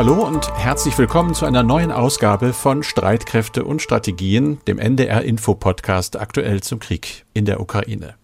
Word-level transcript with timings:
Hallo 0.00 0.26
und 0.26 0.50
herzlich 0.56 0.96
willkommen 0.96 1.34
zu 1.34 1.44
einer 1.44 1.62
neuen 1.62 1.92
Ausgabe 1.92 2.54
von 2.54 2.82
Streitkräfte 2.82 3.66
und 3.66 3.82
Strategien, 3.82 4.58
dem 4.66 4.78
NDR 4.78 5.20
Info 5.24 5.54
Podcast 5.54 6.18
aktuell 6.18 6.62
zum 6.62 6.78
Krieg 6.78 7.26
in 7.34 7.44
der 7.44 7.60
Ukraine. 7.60 8.14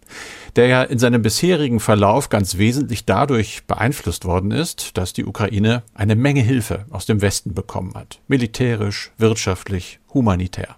Der 0.57 0.69
ja 0.69 0.83
in 0.83 0.99
seinem 0.99 1.21
bisherigen 1.21 1.79
Verlauf 1.79 2.31
ganz 2.31 2.57
wesentlich 2.57 3.05
dadurch 3.05 3.67
beeinflusst 3.67 4.25
worden 4.25 4.53
ist, 4.53 4.97
dass 4.97 5.13
die 5.13 5.27
Ukraine 5.27 5.83
eine 5.93 6.17
Menge 6.17 6.41
Hilfe 6.41 6.87
aus 6.89 7.05
dem 7.05 7.21
Westen 7.21 7.53
bekommen 7.53 7.93
hat. 7.93 8.21
Militärisch, 8.27 9.13
wirtschaftlich, 9.19 10.01
humanitär. 10.15 10.77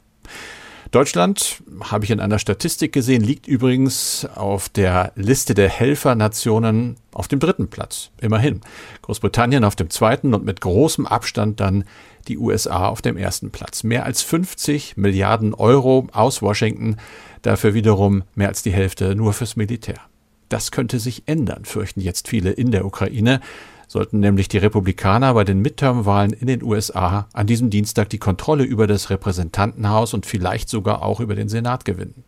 Deutschland, 0.91 1.63
habe 1.81 2.05
ich 2.05 2.11
in 2.11 2.21
einer 2.21 2.39
Statistik 2.39 2.93
gesehen, 2.93 3.23
liegt 3.23 3.47
übrigens 3.47 4.27
auf 4.35 4.69
der 4.69 5.13
Liste 5.17 5.55
der 5.55 5.69
Helfernationen 5.69 6.97
auf 7.13 7.29
dem 7.29 7.41
dritten 7.41 7.69
Platz. 7.69 8.11
Immerhin. 8.21 8.61
Großbritannien 9.03 9.65
auf 9.65 9.77
dem 9.77 9.91
zweiten 9.91 10.35
und 10.35 10.45
mit 10.45 10.61
großem 10.61 11.07
Abstand 11.07 11.61
dann 11.61 11.85
die 12.29 12.39
USA 12.39 12.87
auf 12.89 13.03
dem 13.03 13.17
ersten 13.17 13.51
Platz. 13.51 13.83
Mehr 13.83 14.05
als 14.05 14.23
50 14.23 14.97
Milliarden 14.97 15.55
Euro 15.55 16.07
aus 16.13 16.43
Washington, 16.43 16.97
dafür 17.43 17.75
wiederum 17.75 18.25
mehr 18.35 18.49
als 18.49 18.63
die 18.63 18.73
Hälfte 18.73 19.15
nur 19.15 19.33
fürs 19.33 19.57
Militär. 19.57 20.01
Das 20.49 20.71
könnte 20.71 20.99
sich 20.99 21.25
ändern, 21.27 21.65
fürchten 21.65 22.01
jetzt 22.01 22.29
viele 22.29 22.51
in 22.51 22.71
der 22.71 22.87
Ukraine 22.87 23.41
sollten 23.89 24.21
nämlich 24.21 24.49
die 24.49 24.59
Republikaner 24.59 25.35
bei 25.35 25.45
den 25.45 25.61
Midterm-Wahlen 25.61 26.33
in 26.33 26.47
den 26.47 26.63
USA 26.63 27.27
an 27.33 27.47
diesem 27.47 27.71
Dienstag 27.71 28.11
die 28.11 28.19
Kontrolle 28.19 28.65
über 28.65 28.87
das 28.87 29.11
Repräsentantenhaus 29.11 30.15
und 30.15 30.27
vielleicht 30.27 30.69
sogar 30.69 31.03
auch 31.03 31.21
über 31.21 31.35
den 31.35 31.49
Senat 31.49 31.85
gewinnen. 31.85 32.23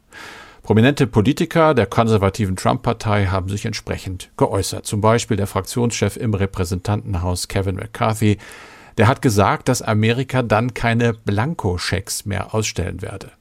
Prominente 0.62 1.06
Politiker 1.06 1.74
der 1.74 1.86
konservativen 1.86 2.56
Trump-Partei 2.56 3.26
haben 3.26 3.48
sich 3.48 3.64
entsprechend 3.66 4.30
geäußert. 4.36 4.86
Zum 4.86 5.00
Beispiel 5.00 5.36
der 5.36 5.46
Fraktionschef 5.46 6.16
im 6.16 6.34
Repräsentantenhaus 6.34 7.48
Kevin 7.48 7.76
McCarthy. 7.76 8.38
Der 8.98 9.08
hat 9.08 9.22
gesagt, 9.22 9.68
dass 9.68 9.82
Amerika 9.82 10.42
dann 10.42 10.74
keine 10.74 11.14
Blankoschecks 11.14 12.24
mehr 12.26 12.54
ausstellen 12.54 13.02
werde. 13.02 13.32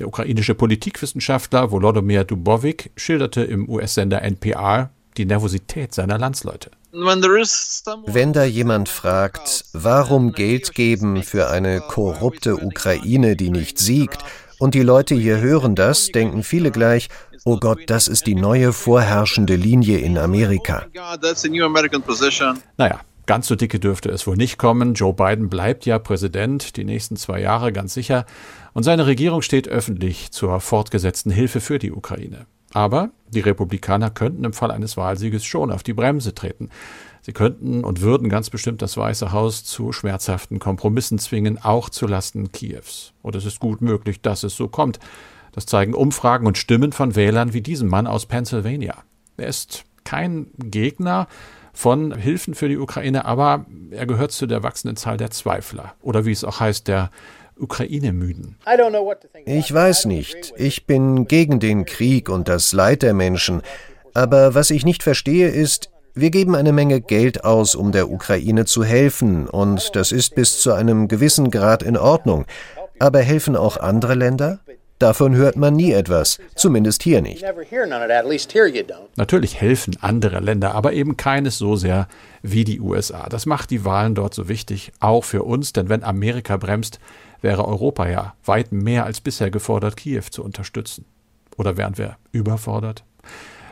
Der 0.00 0.08
ukrainische 0.08 0.54
Politikwissenschaftler 0.54 1.70
Volodymyr 1.70 2.24
Dubovik 2.24 2.90
schilderte 2.96 3.44
im 3.44 3.68
US-Sender 3.68 4.22
NPR 4.22 4.90
die 5.16 5.24
Nervosität 5.24 5.94
seiner 5.94 6.18
Landsleute. 6.18 6.70
Wenn 8.06 8.32
da 8.32 8.44
jemand 8.44 8.88
fragt, 8.88 9.64
warum 9.72 10.32
Geld 10.32 10.74
geben 10.74 11.24
für 11.24 11.50
eine 11.50 11.80
korrupte 11.80 12.56
Ukraine, 12.56 13.34
die 13.34 13.50
nicht 13.50 13.78
siegt, 13.78 14.24
und 14.60 14.74
die 14.74 14.82
Leute 14.82 15.16
hier 15.16 15.40
hören 15.40 15.74
das, 15.74 16.06
denken 16.08 16.44
viele 16.44 16.70
gleich, 16.70 17.08
oh 17.44 17.58
Gott, 17.58 17.80
das 17.88 18.06
ist 18.06 18.28
die 18.28 18.36
neue 18.36 18.72
vorherrschende 18.72 19.56
Linie 19.56 19.98
in 19.98 20.16
Amerika. 20.16 20.86
Naja, 22.76 23.00
ganz 23.26 23.48
so 23.48 23.56
dicke 23.56 23.80
dürfte 23.80 24.10
es 24.10 24.26
wohl 24.28 24.36
nicht 24.36 24.56
kommen. 24.56 24.94
Joe 24.94 25.12
Biden 25.12 25.48
bleibt 25.48 25.86
ja 25.86 25.98
Präsident 25.98 26.76
die 26.76 26.84
nächsten 26.84 27.16
zwei 27.16 27.40
Jahre 27.40 27.72
ganz 27.72 27.94
sicher. 27.94 28.24
Und 28.72 28.84
seine 28.84 29.06
Regierung 29.06 29.42
steht 29.42 29.66
öffentlich 29.68 30.30
zur 30.30 30.60
fortgesetzten 30.60 31.32
Hilfe 31.32 31.60
für 31.60 31.80
die 31.80 31.90
Ukraine. 31.90 32.46
Aber 32.74 33.10
die 33.28 33.40
Republikaner 33.40 34.10
könnten 34.10 34.44
im 34.44 34.52
Fall 34.52 34.70
eines 34.70 34.96
Wahlsieges 34.96 35.44
schon 35.44 35.70
auf 35.70 35.82
die 35.84 35.94
Bremse 35.94 36.34
treten. 36.34 36.70
Sie 37.22 37.32
könnten 37.32 37.84
und 37.84 38.02
würden 38.02 38.28
ganz 38.28 38.50
bestimmt 38.50 38.82
das 38.82 38.96
Weiße 38.96 39.32
Haus 39.32 39.64
zu 39.64 39.92
schmerzhaften 39.92 40.58
Kompromissen 40.58 41.18
zwingen, 41.18 41.56
auch 41.56 41.88
zu 41.88 42.06
Lasten 42.06 42.52
Kiews. 42.52 43.14
Und 43.22 43.36
es 43.36 43.46
ist 43.46 43.60
gut 43.60 43.80
möglich, 43.80 44.20
dass 44.20 44.42
es 44.42 44.56
so 44.56 44.68
kommt. 44.68 44.98
Das 45.52 45.66
zeigen 45.66 45.94
Umfragen 45.94 46.46
und 46.46 46.58
Stimmen 46.58 46.92
von 46.92 47.14
Wählern 47.14 47.54
wie 47.54 47.62
diesem 47.62 47.88
Mann 47.88 48.08
aus 48.08 48.26
Pennsylvania. 48.26 49.04
Er 49.36 49.46
ist 49.46 49.84
kein 50.02 50.48
Gegner 50.58 51.28
von 51.72 52.14
Hilfen 52.14 52.54
für 52.54 52.68
die 52.68 52.76
Ukraine, 52.76 53.24
aber 53.24 53.66
er 53.90 54.06
gehört 54.06 54.32
zu 54.32 54.46
der 54.46 54.64
wachsenden 54.64 54.96
Zahl 54.96 55.16
der 55.16 55.30
Zweifler. 55.30 55.94
Oder 56.02 56.24
wie 56.26 56.32
es 56.32 56.44
auch 56.44 56.58
heißt, 56.60 56.88
der 56.88 57.10
Ukraine-müden? 57.58 58.56
Ich 59.44 59.72
weiß 59.72 60.06
nicht. 60.06 60.54
Ich 60.56 60.86
bin 60.86 61.26
gegen 61.26 61.60
den 61.60 61.84
Krieg 61.84 62.28
und 62.28 62.48
das 62.48 62.72
Leid 62.72 63.02
der 63.02 63.14
Menschen. 63.14 63.62
Aber 64.14 64.54
was 64.54 64.70
ich 64.70 64.84
nicht 64.84 65.02
verstehe 65.02 65.48
ist, 65.48 65.90
wir 66.14 66.30
geben 66.30 66.54
eine 66.54 66.72
Menge 66.72 67.00
Geld 67.00 67.44
aus, 67.44 67.74
um 67.74 67.90
der 67.90 68.08
Ukraine 68.08 68.66
zu 68.66 68.84
helfen, 68.84 69.48
und 69.48 69.96
das 69.96 70.12
ist 70.12 70.36
bis 70.36 70.60
zu 70.60 70.72
einem 70.72 71.08
gewissen 71.08 71.50
Grad 71.50 71.82
in 71.82 71.96
Ordnung. 71.96 72.44
Aber 73.00 73.18
helfen 73.18 73.56
auch 73.56 73.76
andere 73.78 74.14
Länder? 74.14 74.60
Davon 75.00 75.34
hört 75.34 75.56
man 75.56 75.74
nie 75.74 75.90
etwas, 75.90 76.38
zumindest 76.54 77.02
hier 77.02 77.20
nicht. 77.20 77.44
Natürlich 79.16 79.60
helfen 79.60 79.96
andere 80.00 80.38
Länder, 80.38 80.74
aber 80.74 80.92
eben 80.92 81.16
keines 81.16 81.58
so 81.58 81.74
sehr 81.74 82.06
wie 82.42 82.62
die 82.62 82.80
USA. 82.80 83.28
Das 83.28 83.44
macht 83.44 83.70
die 83.70 83.84
Wahlen 83.84 84.14
dort 84.14 84.34
so 84.34 84.48
wichtig, 84.48 84.92
auch 85.00 85.24
für 85.24 85.42
uns, 85.42 85.72
denn 85.72 85.88
wenn 85.88 86.04
Amerika 86.04 86.56
bremst, 86.56 87.00
wäre 87.44 87.68
Europa 87.68 88.08
ja 88.08 88.34
weit 88.44 88.72
mehr 88.72 89.04
als 89.04 89.20
bisher 89.20 89.50
gefordert, 89.50 89.96
Kiew 89.96 90.24
zu 90.30 90.42
unterstützen. 90.42 91.04
Oder 91.56 91.76
wären 91.76 91.98
wir 91.98 92.16
überfordert? 92.32 93.04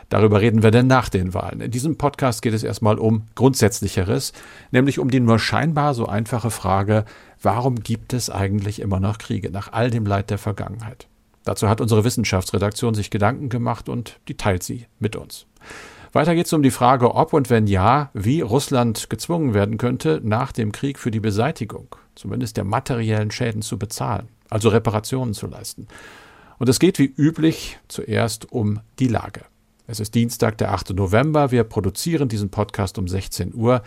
Darüber 0.09 0.41
reden 0.41 0.61
wir 0.61 0.69
denn 0.69 0.85
nach 0.85 1.09
den 1.09 1.33
Wahlen. 1.33 1.59
In 1.59 1.71
diesem 1.71 1.97
Podcast 1.97 2.43
geht 2.43 2.53
es 2.53 2.63
erstmal 2.63 2.99
um 2.99 3.23
Grundsätzlicheres, 3.33 4.31
nämlich 4.71 4.99
um 4.99 5.09
die 5.09 5.19
nur 5.19 5.39
scheinbar 5.39 5.95
so 5.95 6.05
einfache 6.05 6.51
Frage, 6.51 7.03
warum 7.41 7.77
gibt 7.77 8.13
es 8.13 8.29
eigentlich 8.29 8.79
immer 8.79 8.99
noch 8.99 9.17
Kriege 9.17 9.49
nach 9.49 9.73
all 9.73 9.89
dem 9.89 10.05
Leid 10.05 10.29
der 10.29 10.37
Vergangenheit? 10.37 11.07
Dazu 11.43 11.67
hat 11.67 11.81
unsere 11.81 12.03
Wissenschaftsredaktion 12.03 12.93
sich 12.93 13.09
Gedanken 13.09 13.49
gemacht 13.49 13.89
und 13.89 14.19
die 14.27 14.37
teilt 14.37 14.61
sie 14.61 14.85
mit 14.99 15.15
uns. 15.15 15.47
Weiter 16.11 16.35
geht 16.35 16.45
es 16.45 16.53
um 16.53 16.61
die 16.61 16.69
Frage, 16.69 17.15
ob 17.15 17.33
und 17.33 17.49
wenn 17.49 17.65
ja, 17.65 18.11
wie 18.13 18.41
Russland 18.41 19.09
gezwungen 19.09 19.55
werden 19.55 19.79
könnte, 19.79 20.21
nach 20.23 20.51
dem 20.51 20.71
Krieg 20.71 20.99
für 20.99 21.09
die 21.09 21.19
Beseitigung, 21.19 21.95
zumindest 22.15 22.57
der 22.57 22.63
materiellen 22.63 23.31
Schäden 23.31 23.61
zu 23.61 23.77
bezahlen, 23.77 24.27
also 24.49 24.69
Reparationen 24.69 25.33
zu 25.33 25.47
leisten. 25.47 25.87
Und 26.59 26.69
es 26.69 26.79
geht 26.79 26.99
wie 26.99 27.13
üblich 27.17 27.79
zuerst 27.87 28.51
um 28.51 28.79
die 28.99 29.07
Lage. 29.07 29.41
Es 29.85 29.99
ist 29.99 30.15
Dienstag, 30.15 30.57
der 30.59 30.71
8. 30.71 30.91
November. 30.91 31.51
Wir 31.51 31.65
produzieren 31.65 32.29
diesen 32.29 32.49
Podcast 32.49 32.97
um 32.97 33.07
16 33.07 33.53
Uhr. 33.53 33.83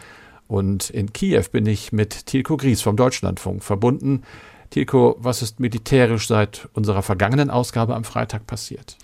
Und 0.46 0.90
in 0.90 1.12
Kiew 1.12 1.44
bin 1.50 1.66
ich 1.66 1.92
mit 1.92 2.26
Tilko 2.26 2.56
Gries 2.56 2.82
vom 2.82 2.96
Deutschlandfunk 2.96 3.64
verbunden. 3.64 4.22
Tilko, 4.70 5.16
was 5.18 5.42
ist 5.42 5.60
militärisch 5.60 6.26
seit 6.26 6.68
unserer 6.72 7.02
vergangenen 7.02 7.50
Ausgabe 7.50 7.94
am 7.94 8.04
Freitag 8.04 8.46
passiert? 8.46 8.96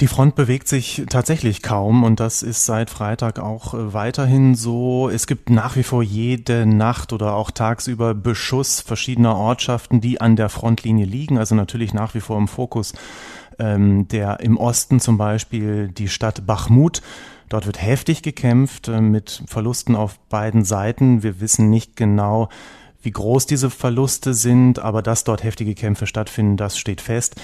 Die 0.00 0.08
Front 0.08 0.34
bewegt 0.34 0.66
sich 0.66 1.04
tatsächlich 1.08 1.62
kaum 1.62 2.02
und 2.02 2.18
das 2.18 2.42
ist 2.42 2.66
seit 2.66 2.90
Freitag 2.90 3.38
auch 3.38 3.74
äh, 3.74 3.92
weiterhin 3.92 4.54
so. 4.56 5.08
Es 5.08 5.26
gibt 5.26 5.50
nach 5.50 5.76
wie 5.76 5.84
vor 5.84 6.02
jede 6.02 6.66
Nacht 6.66 7.12
oder 7.12 7.34
auch 7.34 7.50
tagsüber 7.52 8.14
Beschuss 8.14 8.80
verschiedener 8.80 9.36
Ortschaften, 9.36 10.00
die 10.00 10.20
an 10.20 10.34
der 10.34 10.48
Frontlinie 10.48 11.06
liegen, 11.06 11.38
also 11.38 11.54
natürlich 11.54 11.94
nach 11.94 12.14
wie 12.14 12.20
vor 12.20 12.38
im 12.38 12.48
Fokus 12.48 12.92
ähm, 13.58 14.08
der 14.08 14.40
im 14.40 14.56
Osten 14.56 15.00
zum 15.00 15.18
Beispiel 15.18 15.88
die 15.88 16.08
Stadt 16.08 16.46
Bachmut. 16.46 17.02
Dort 17.48 17.66
wird 17.66 17.80
heftig 17.80 18.22
gekämpft 18.22 18.88
äh, 18.88 19.00
mit 19.00 19.42
Verlusten 19.46 19.96
auf 19.96 20.18
beiden 20.28 20.64
Seiten. 20.64 21.22
Wir 21.22 21.40
wissen 21.40 21.70
nicht 21.70 21.96
genau, 21.96 22.48
wie 23.04 23.10
groß 23.10 23.46
diese 23.46 23.70
Verluste 23.70 24.34
sind, 24.34 24.78
aber 24.78 25.02
dass 25.02 25.24
dort 25.24 25.44
heftige 25.44 25.74
Kämpfe 25.74 26.06
stattfinden, 26.06 26.56
das 26.56 26.78
steht 26.78 27.00
fest. 27.00 27.36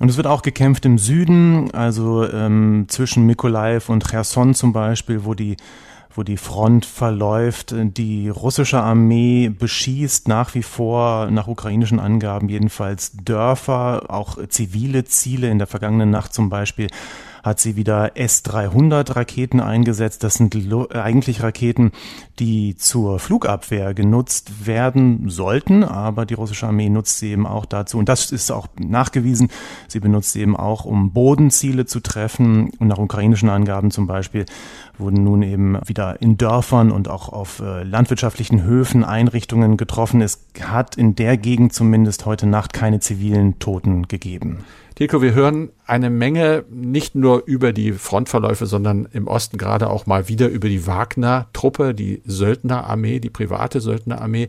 Und 0.00 0.08
es 0.08 0.16
wird 0.16 0.28
auch 0.28 0.42
gekämpft 0.42 0.84
im 0.84 0.98
Süden, 0.98 1.72
also 1.72 2.28
ähm, 2.30 2.86
zwischen 2.88 3.26
Mikolaev 3.26 3.90
und 3.90 4.08
Cherson 4.08 4.54
zum 4.54 4.72
Beispiel, 4.72 5.24
wo 5.24 5.34
die 5.34 5.56
wo 6.18 6.24
die 6.24 6.36
Front 6.36 6.84
verläuft. 6.84 7.72
Die 7.76 8.28
russische 8.28 8.80
Armee 8.80 9.50
beschießt 9.50 10.26
nach 10.26 10.54
wie 10.54 10.64
vor, 10.64 11.30
nach 11.30 11.46
ukrainischen 11.46 12.00
Angaben 12.00 12.48
jedenfalls, 12.48 13.12
Dörfer, 13.24 14.06
auch 14.08 14.36
zivile 14.48 15.04
Ziele. 15.04 15.48
In 15.48 15.58
der 15.58 15.68
vergangenen 15.68 16.10
Nacht 16.10 16.34
zum 16.34 16.50
Beispiel 16.50 16.88
hat 17.42 17.60
sie 17.60 17.76
wieder 17.76 18.16
S-300 18.16 19.16
Raketen 19.16 19.60
eingesetzt. 19.60 20.24
Das 20.24 20.34
sind 20.34 20.56
eigentlich 20.94 21.42
Raketen, 21.42 21.92
die 22.38 22.76
zur 22.76 23.18
Flugabwehr 23.18 23.94
genutzt 23.94 24.66
werden 24.66 25.28
sollten, 25.28 25.84
aber 25.84 26.26
die 26.26 26.34
russische 26.34 26.66
Armee 26.66 26.88
nutzt 26.88 27.18
sie 27.18 27.30
eben 27.32 27.46
auch 27.46 27.66
dazu. 27.66 27.98
Und 27.98 28.08
das 28.08 28.30
ist 28.30 28.50
auch 28.50 28.68
nachgewiesen. 28.78 29.48
Sie 29.88 30.00
benutzt 30.00 30.32
sie 30.32 30.40
eben 30.40 30.56
auch, 30.56 30.84
um 30.84 31.12
Bodenziele 31.12 31.86
zu 31.86 32.00
treffen. 32.00 32.70
Und 32.78 32.88
nach 32.88 32.98
ukrainischen 32.98 33.48
Angaben 33.48 33.90
zum 33.90 34.06
Beispiel 34.06 34.46
wurden 34.98 35.24
nun 35.24 35.42
eben 35.42 35.78
wieder 35.86 36.20
in 36.20 36.36
Dörfern 36.36 36.90
und 36.90 37.08
auch 37.08 37.28
auf 37.28 37.60
äh, 37.60 37.82
landwirtschaftlichen 37.82 38.62
Höfen 38.64 39.04
Einrichtungen 39.04 39.76
getroffen. 39.76 40.20
Es 40.20 40.46
hat 40.60 40.96
in 40.96 41.14
der 41.14 41.36
Gegend 41.36 41.72
zumindest 41.72 42.26
heute 42.26 42.46
Nacht 42.46 42.72
keine 42.72 43.00
zivilen 43.00 43.58
Toten 43.58 44.08
gegeben. 44.08 44.64
Tilko, 44.98 45.22
wir 45.22 45.32
hören 45.32 45.70
eine 45.86 46.10
Menge 46.10 46.64
nicht 46.68 47.14
nur 47.14 47.44
über 47.46 47.72
die 47.72 47.92
Frontverläufe, 47.92 48.66
sondern 48.66 49.06
im 49.12 49.28
Osten 49.28 49.56
gerade 49.56 49.90
auch 49.90 50.06
mal 50.06 50.26
wieder 50.26 50.48
über 50.48 50.68
die 50.68 50.88
Wagner-Truppe, 50.88 51.94
die 51.94 52.20
Söldnerarmee, 52.24 53.20
die 53.20 53.30
private 53.30 53.80
Söldnerarmee, 53.80 54.48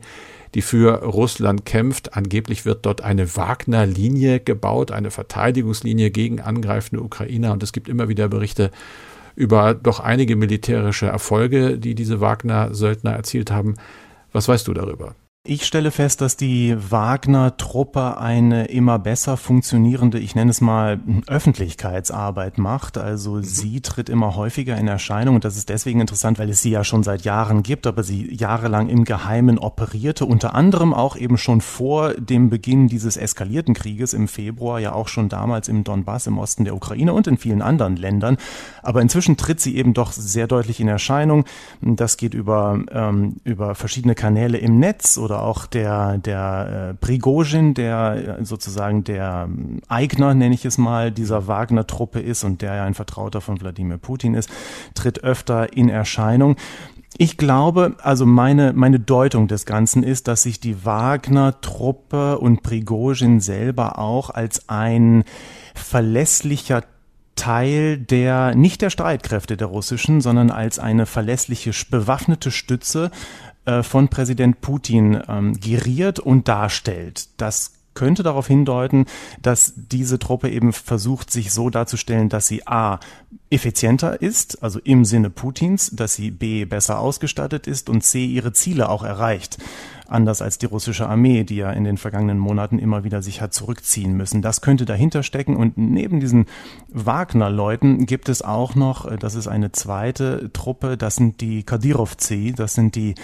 die 0.55 0.63
für 0.63 1.03
Russland 1.03 1.65
kämpft. 1.65 2.15
Angeblich 2.17 2.65
wird 2.65 2.87
dort 2.87 3.01
eine 3.01 3.37
Wagner-Linie 3.37 4.39
gebaut, 4.39 4.91
eine 4.91 5.11
Verteidigungslinie 5.11 6.09
gegen 6.09 6.41
angreifende 6.41 7.03
Ukrainer. 7.03 7.53
Und 7.53 7.61
es 7.61 7.71
gibt 7.71 7.87
immer 7.87 8.09
wieder 8.09 8.27
Berichte 8.27 8.71
über 9.35 9.75
doch 9.75 9.99
einige 9.99 10.35
militärische 10.35 11.05
Erfolge, 11.05 11.77
die 11.77 11.93
diese 11.93 12.21
Wagner-Söldner 12.21 13.11
erzielt 13.11 13.51
haben. 13.51 13.75
Was 14.31 14.47
weißt 14.47 14.67
du 14.67 14.73
darüber? 14.73 15.13
Ich 15.51 15.65
stelle 15.65 15.89
fest, 15.89 16.21
dass 16.21 16.37
die 16.37 16.77
Wagner-Truppe 16.77 18.19
eine 18.19 18.65
immer 18.65 18.99
besser 18.99 19.35
funktionierende, 19.35 20.19
ich 20.19 20.35
nenne 20.35 20.51
es 20.51 20.61
mal, 20.61 20.99
Öffentlichkeitsarbeit 21.25 22.59
macht. 22.59 22.99
Also 22.99 23.31
mhm. 23.31 23.43
sie 23.43 23.81
tritt 23.81 24.09
immer 24.09 24.35
häufiger 24.35 24.77
in 24.77 24.87
Erscheinung 24.87 25.33
und 25.33 25.45
das 25.45 25.57
ist 25.57 25.69
deswegen 25.69 26.01
interessant, 26.01 26.37
weil 26.37 26.51
es 26.51 26.61
sie 26.61 26.69
ja 26.69 26.83
schon 26.83 27.01
seit 27.01 27.23
Jahren 27.23 27.63
gibt, 27.63 27.87
aber 27.87 28.03
sie 28.03 28.31
jahrelang 28.31 28.89
im 28.89 29.05
Geheimen 29.05 29.57
operierte, 29.57 30.27
unter 30.27 30.53
anderem 30.53 30.93
auch 30.93 31.15
eben 31.15 31.39
schon 31.39 31.61
vor 31.61 32.13
dem 32.13 32.51
Beginn 32.51 32.87
dieses 32.87 33.17
eskalierten 33.17 33.73
Krieges 33.73 34.13
im 34.13 34.27
Februar, 34.27 34.79
ja 34.79 34.93
auch 34.93 35.07
schon 35.07 35.29
damals 35.29 35.67
im 35.67 35.83
Donbass 35.83 36.27
im 36.27 36.37
Osten 36.37 36.63
der 36.63 36.75
Ukraine 36.75 37.11
und 37.13 37.25
in 37.25 37.39
vielen 37.39 37.63
anderen 37.63 37.95
Ländern. 37.95 38.37
Aber 38.83 39.01
inzwischen 39.01 39.35
tritt 39.35 39.59
sie 39.59 39.77
eben 39.77 39.95
doch 39.95 40.11
sehr 40.11 40.45
deutlich 40.45 40.79
in 40.79 40.87
Erscheinung. 40.87 41.45
Das 41.81 42.17
geht 42.17 42.35
über, 42.35 42.79
ähm, 42.91 43.37
über 43.45 43.73
verschiedene 43.73 44.13
Kanäle 44.13 44.59
im 44.59 44.77
Netz 44.77 45.17
oder 45.17 45.38
auch 45.41 45.65
der, 45.65 46.17
der 46.17 46.89
äh, 46.91 46.93
Prigozhin, 46.95 47.73
der 47.73 48.39
äh, 48.39 48.45
sozusagen 48.45 49.03
der 49.03 49.47
ähm, 49.49 49.81
Eigner, 49.87 50.33
nenne 50.33 50.55
ich 50.55 50.65
es 50.65 50.77
mal, 50.77 51.11
dieser 51.11 51.47
Wagner-Truppe 51.47 52.19
ist 52.19 52.43
und 52.43 52.61
der 52.61 52.75
ja 52.75 52.83
ein 52.83 52.93
Vertrauter 52.93 53.41
von 53.41 53.59
Wladimir 53.59 53.97
Putin 53.97 54.33
ist, 54.33 54.49
tritt 54.93 55.23
öfter 55.23 55.73
in 55.73 55.89
Erscheinung. 55.89 56.55
Ich 57.17 57.37
glaube, 57.37 57.95
also 58.01 58.25
meine, 58.25 58.73
meine 58.73 58.99
Deutung 58.99 59.47
des 59.47 59.65
Ganzen 59.65 60.03
ist, 60.03 60.27
dass 60.27 60.43
sich 60.43 60.59
die 60.59 60.85
Wagner-Truppe 60.85 62.39
und 62.39 62.63
Prigozhin 62.63 63.39
selber 63.39 63.97
auch 63.99 64.29
als 64.29 64.69
ein 64.69 65.23
verlässlicher 65.73 66.83
Teil 67.39 67.97
der, 67.97 68.53
nicht 68.53 68.81
der 68.81 68.89
Streitkräfte 68.89 69.55
der 69.55 69.67
russischen, 69.67 70.19
sondern 70.19 70.51
als 70.51 70.77
eine 70.77 71.05
verlässliche 71.05 71.71
bewaffnete 71.89 72.51
Stütze 72.51 73.11
von 73.83 74.07
Präsident 74.09 74.61
Putin 74.61 75.21
ähm, 75.27 75.59
geriert 75.59 76.19
und 76.19 76.47
darstellt. 76.47 77.29
Das 77.37 77.73
könnte 77.93 78.23
darauf 78.23 78.47
hindeuten, 78.47 79.05
dass 79.41 79.73
diese 79.75 80.19
Truppe 80.19 80.49
eben 80.49 80.71
versucht, 80.71 81.31
sich 81.31 81.51
so 81.51 81.69
darzustellen, 81.69 82.29
dass 82.29 82.47
sie 82.47 82.65
a 82.65 82.99
effizienter 83.49 84.21
ist, 84.21 84.63
also 84.63 84.79
im 84.83 85.03
Sinne 85.03 85.29
Putins, 85.29 85.91
dass 85.93 86.15
sie 86.15 86.31
b 86.31 86.65
besser 86.65 86.99
ausgestattet 86.99 87.67
ist 87.67 87.89
und 87.89 88.03
c 88.03 88.25
ihre 88.25 88.53
Ziele 88.53 88.89
auch 88.89 89.03
erreicht 89.03 89.57
anders 90.11 90.41
als 90.41 90.57
die 90.57 90.65
russische 90.65 91.07
Armee, 91.07 91.43
die 91.43 91.57
ja 91.57 91.71
in 91.71 91.83
den 91.83 91.97
vergangenen 91.97 92.37
Monaten 92.37 92.79
immer 92.79 93.03
wieder 93.03 93.21
sich 93.21 93.41
hat 93.41 93.53
zurückziehen 93.53 94.15
müssen. 94.15 94.41
Das 94.41 94.61
könnte 94.61 94.85
dahinter 94.85 95.23
stecken 95.23 95.55
und 95.55 95.77
neben 95.77 96.19
diesen 96.19 96.45
Wagner-Leuten 96.89 98.05
gibt 98.05 98.29
es 98.29 98.41
auch 98.41 98.75
noch, 98.75 99.05
äh, 99.05 99.17
das 99.17 99.35
ist 99.35 99.47
eine 99.47 99.71
zweite 99.71 100.51
Truppe, 100.53 100.97
das 100.97 101.15
sind 101.15 101.41
die 101.41 101.63
Kadirovci, 101.63 102.53
das 102.55 102.73
sind 102.73 102.95
die 102.95 103.15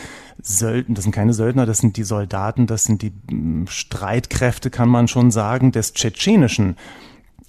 Söldner, 0.41 0.95
das 0.95 1.03
sind 1.03 1.13
keine 1.13 1.33
Söldner, 1.33 1.65
das 1.65 1.79
sind 1.79 1.97
die 1.97 2.03
Soldaten, 2.03 2.67
das 2.67 2.83
sind 2.83 3.01
die 3.01 3.11
mm, 3.31 3.67
Streitkräfte, 3.67 4.69
kann 4.69 4.89
man 4.89 5.07
schon 5.07 5.31
sagen, 5.31 5.71
des 5.71 5.93
tschetschenischen 5.93 6.75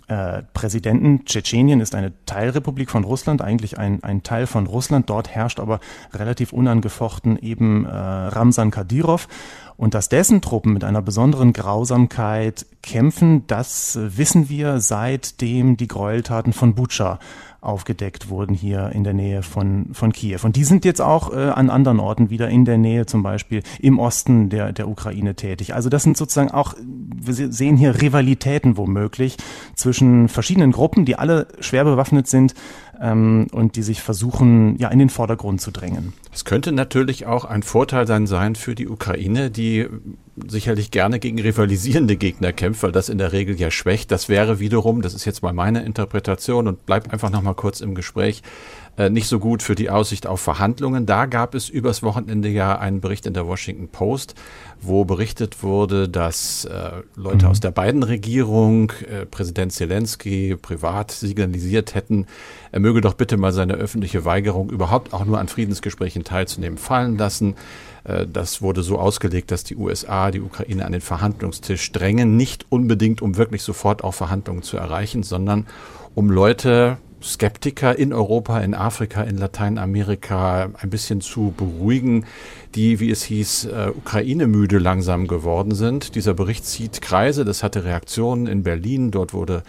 äh, 0.09 0.43
Präsidenten. 0.55 1.25
Tschetschenien 1.25 1.81
ist 1.81 1.95
eine 1.95 2.13
Teilrepublik 2.27 2.91
von 2.91 3.05
Russland, 3.05 3.43
eigentlich 3.43 3.79
ein, 3.79 4.03
ein 4.05 4.23
Teil 4.23 4.47
von 4.47 4.67
Russland. 4.67 5.11
Dort 5.11 5.29
herrscht 5.29 5.61
aber 5.61 5.81
relativ 6.13 6.53
unangefochten 6.53 7.39
eben 7.39 7.85
äh, 7.85 7.91
Ramsan 7.91 8.71
Kadyrov. 8.71 9.29
Und 9.77 9.95
dass 9.95 10.09
dessen 10.09 10.41
Truppen 10.41 10.73
mit 10.73 10.85
einer 10.85 11.03
besonderen 11.03 11.53
Grausamkeit 11.53 12.67
kämpfen, 12.83 13.47
das 13.47 13.99
wissen 14.01 14.49
wir 14.49 14.81
seitdem 14.81 15.77
die 15.77 15.89
Gräueltaten 15.89 16.53
von 16.53 16.75
Butscha 16.75 17.19
aufgedeckt 17.61 18.29
wurden 18.29 18.55
hier 18.55 18.91
in 18.93 19.05
der 19.05 19.15
Nähe 19.15 19.43
von, 19.43 19.89
von 19.93 20.13
Kiew. 20.13 20.41
Und 20.43 20.57
die 20.57 20.65
sind 20.65 20.85
jetzt 20.85 21.01
auch 21.01 21.33
äh, 21.33 21.49
an 21.51 21.71
anderen 21.71 22.01
Orten 22.01 22.31
wieder 22.31 22.49
in 22.49 22.65
der 22.65 22.79
Nähe, 22.79 23.07
zum 23.07 23.23
Beispiel 23.23 23.63
im 23.81 23.99
Osten 23.99 24.49
der, 24.49 24.73
der 24.73 24.89
Ukraine 24.89 25.35
tätig. 25.35 25.75
Also 25.75 25.89
das 25.89 26.03
sind 26.03 26.17
sozusagen 26.17 26.51
auch, 26.51 26.75
wir 26.79 27.35
sehen 27.35 27.77
hier 27.77 28.01
Rivalitäten 28.01 28.77
womöglich 28.77 29.37
zwischen 29.75 30.29
verschiedenen 30.29 30.73
Gruppen, 30.73 31.05
die 31.05 31.17
alle 31.17 31.49
schwer 31.61 31.85
bewaffnet 31.85 32.29
sind 32.29 32.55
ähm, 33.01 33.49
und 33.53 33.77
die 33.77 33.83
sich 33.83 34.03
versuchen, 34.03 34.77
ja, 34.79 34.89
in 34.89 34.99
den 34.99 35.11
Vordergrund 35.11 35.61
zu 35.61 35.71
drängen. 35.71 36.13
Es 36.33 36.45
könnte 36.45 36.73
natürlich 36.73 37.27
auch 37.27 37.45
ein 37.45 37.63
Vorteil 37.63 38.05
dann 38.05 38.27
sein 38.27 38.55
für 38.55 38.75
die 38.75 38.89
Ukraine, 38.89 39.51
die 39.51 39.87
sicherlich 40.47 40.91
gerne 40.91 41.19
gegen 41.19 41.41
rivalisierende 41.41 42.17
Gegner 42.17 42.53
kämpft, 42.53 42.83
weil 42.83 42.93
das 42.93 43.09
in 43.09 43.19
der 43.19 43.33
Regel 43.33 43.59
ja 43.59 43.71
schwächt. 43.71 44.11
Das 44.11 44.29
wäre 44.29 44.61
wiederum, 44.61 45.01
das 45.03 45.15
ist 45.15 45.25
jetzt 45.25 45.43
mal 45.43 45.53
meine 45.53 45.83
Interpretation 45.83 46.69
und 46.69 46.85
bleibt 46.85 47.13
einfach 47.13 47.31
noch 47.31 47.43
mal 47.43 47.55
kurz 47.55 47.81
im 47.81 47.95
Gespräch, 47.95 48.43
äh, 48.99 49.09
nicht 49.11 49.29
so 49.29 49.39
gut 49.39 49.63
für 49.63 49.75
die 49.75 49.89
Aussicht 49.91 50.27
auf 50.27 50.41
Verhandlungen. 50.41 51.07
Da 51.07 51.27
gab 51.27 51.55
es 51.55 51.69
übers 51.69 52.03
Wochenende 52.03 52.49
ja 52.49 52.79
einen 52.79 53.01
Bericht 53.01 53.27
in 53.27 53.35
der 53.35 53.47
Washington 53.47 53.89
Post, 53.89 54.35
wo 54.81 55.05
berichtet 55.05 55.63
wurde, 55.63 56.09
dass 56.09 56.67
äh, 56.67 57.03
Leute 57.15 57.47
mhm. 57.47 57.51
aus 57.51 57.61
der 57.61 57.71
beiden 57.71 58.03
Regierung, 58.03 58.93
äh, 59.11 59.25
Präsident 59.27 59.73
Zelensky, 59.73 60.57
privat 60.61 61.11
signalisiert 61.13 61.95
hätten, 61.95 62.27
er 62.73 62.81
möge 62.81 63.01
doch 63.01 63.15
bitte 63.15 63.39
mal 63.39 63.53
seine 63.53 63.75
öffentliche 63.75 64.25
Weigerung, 64.25 64.71
überhaupt 64.71 65.15
auch 65.15 65.25
nur 65.25 65.39
an 65.39 65.49
Friedensgesprächen 65.49 66.25
teilzunehmen, 66.25 66.79
fallen 66.79 67.17
lassen. 67.17 67.55
Äh, 68.07 68.27
das 68.27 68.63
wurde 68.63 68.83
so 68.83 68.99
ausgelegt, 68.99 69.51
dass 69.51 69.65
die 69.65 69.77
USA 69.77 70.31
die 70.31 70.41
Ukraine 70.41 70.85
an 70.85 70.93
den 70.93 71.01
Verhandlungstisch 71.01 71.93
drängen, 71.93 72.37
nicht 72.37 72.67
unbedingt, 72.71 73.23
um 73.23 73.37
wirklich 73.37 73.63
sofort 73.63 74.05
auch 74.05 74.15
Verhandlungen 74.15 74.63
zu 74.63 74.77
erreichen, 74.77 75.23
sondern 75.23 75.67
um 76.15 76.31
Leute 76.31 76.99
Skeptiker 77.23 77.99
in 77.99 78.13
Europa, 78.13 78.61
in 78.61 78.75
Afrika, 78.75 79.23
in 79.23 79.39
Lateinamerika 79.39 80.71
ein 80.79 80.91
bisschen 80.91 81.21
zu 81.21 81.53
beruhigen, 81.57 82.27
die, 82.75 83.01
wie 83.01 83.11
es 83.11 83.25
hieß, 83.25 83.65
äh, 83.67 83.91
Ukraine-müde 83.97 84.79
langsam 84.79 85.27
geworden 85.27 85.75
sind. 85.75 86.15
Dieser 86.15 86.35
Bericht 86.35 86.67
zieht 86.67 87.01
Kreise, 87.01 87.45
das 87.45 87.63
hatte 87.63 87.85
Reaktionen 87.85 88.47
in 88.47 88.63
Berlin. 88.63 89.11
Dort 89.11 89.33
wurde 89.33 89.63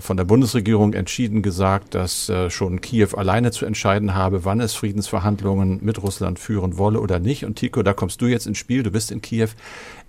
von 0.00 0.16
der 0.16 0.24
Bundesregierung 0.24 0.94
entschieden 0.94 1.42
gesagt, 1.42 1.94
dass 1.94 2.28
äh, 2.28 2.50
schon 2.50 2.80
Kiew 2.80 3.10
alleine 3.16 3.52
zu 3.52 3.66
entscheiden 3.66 4.14
habe, 4.14 4.44
wann 4.44 4.60
es 4.60 4.74
Friedensverhandlungen 4.74 5.78
mit 5.82 6.02
Russland 6.02 6.38
führen 6.38 6.76
wolle 6.76 7.00
oder 7.00 7.20
nicht. 7.20 7.44
Und 7.44 7.56
Tico, 7.56 7.82
da 7.82 7.92
kommst 7.92 8.20
du 8.20 8.26
jetzt 8.26 8.46
ins 8.46 8.58
Spiel, 8.58 8.82
du 8.82 8.90
bist 8.90 9.12
in 9.12 9.22
Kiew. 9.22 9.50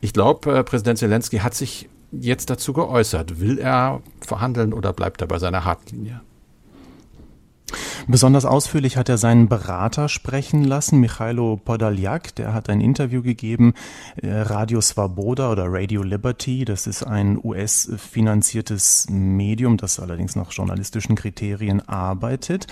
Ich 0.01 0.13
glaube, 0.13 0.57
äh, 0.57 0.63
Präsident 0.63 0.97
Zelensky 0.97 1.39
hat 1.39 1.53
sich 1.53 1.89
jetzt 2.11 2.49
dazu 2.49 2.73
geäußert. 2.73 3.39
Will 3.39 3.59
er 3.59 4.01
verhandeln 4.21 4.73
oder 4.73 4.93
bleibt 4.93 5.21
er 5.21 5.27
bei 5.27 5.37
seiner 5.37 5.65
Hartlinie? 5.65 6.21
Besonders 8.09 8.45
ausführlich 8.45 8.95
hat 8.95 9.09
er 9.09 9.17
seinen 9.17 9.49
Berater 9.49 10.07
sprechen 10.07 10.63
lassen, 10.63 11.01
Michailo 11.01 11.57
Podaljak. 11.57 12.33
Der 12.35 12.53
hat 12.53 12.69
ein 12.69 12.79
Interview 12.79 13.21
gegeben, 13.21 13.73
äh, 14.21 14.29
Radio 14.29 14.79
Swaboda 14.79 15.51
oder 15.51 15.65
Radio 15.67 16.03
Liberty. 16.03 16.63
Das 16.63 16.87
ist 16.87 17.03
ein 17.03 17.37
US-finanziertes 17.43 19.07
Medium, 19.09 19.75
das 19.75 19.99
allerdings 19.99 20.37
nach 20.37 20.53
journalistischen 20.53 21.17
Kriterien 21.17 21.81
arbeitet. 21.85 22.67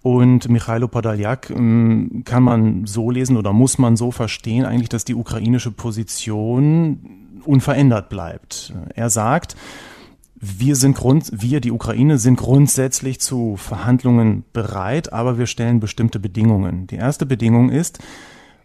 Und 0.00 0.48
Michailo 0.48 0.88
Podaljak 0.88 1.50
ähm, 1.50 2.22
kann 2.24 2.42
man 2.42 2.86
so 2.86 3.10
lesen 3.10 3.36
oder 3.36 3.52
muss 3.52 3.76
man 3.76 3.94
so 3.98 4.10
verstehen, 4.10 4.64
eigentlich, 4.64 4.88
dass 4.88 5.04
die 5.04 5.14
ukrainische 5.14 5.70
Position 5.70 7.40
unverändert 7.44 8.08
bleibt. 8.08 8.72
Er 8.94 9.10
sagt, 9.10 9.54
wir 10.40 10.76
sind 10.76 10.96
Grund, 10.96 11.30
wir, 11.32 11.60
die 11.60 11.72
Ukraine, 11.72 12.18
sind 12.18 12.36
grundsätzlich 12.36 13.20
zu 13.20 13.56
Verhandlungen 13.56 14.44
bereit, 14.52 15.12
aber 15.12 15.36
wir 15.36 15.46
stellen 15.46 15.80
bestimmte 15.80 16.20
Bedingungen. 16.20 16.86
Die 16.86 16.96
erste 16.96 17.26
Bedingung 17.26 17.70
ist, 17.70 17.98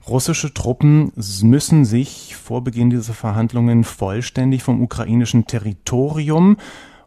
russische 0.08 0.54
Truppen 0.54 1.12
müssen 1.42 1.86
sich 1.86 2.36
vor 2.36 2.64
Beginn 2.64 2.92
dieser 2.92 3.14
Verhandlungen 3.14 3.84
vollständig 3.84 4.62
vom 4.62 4.82
ukrainischen 4.82 5.48
Territorium, 5.48 6.58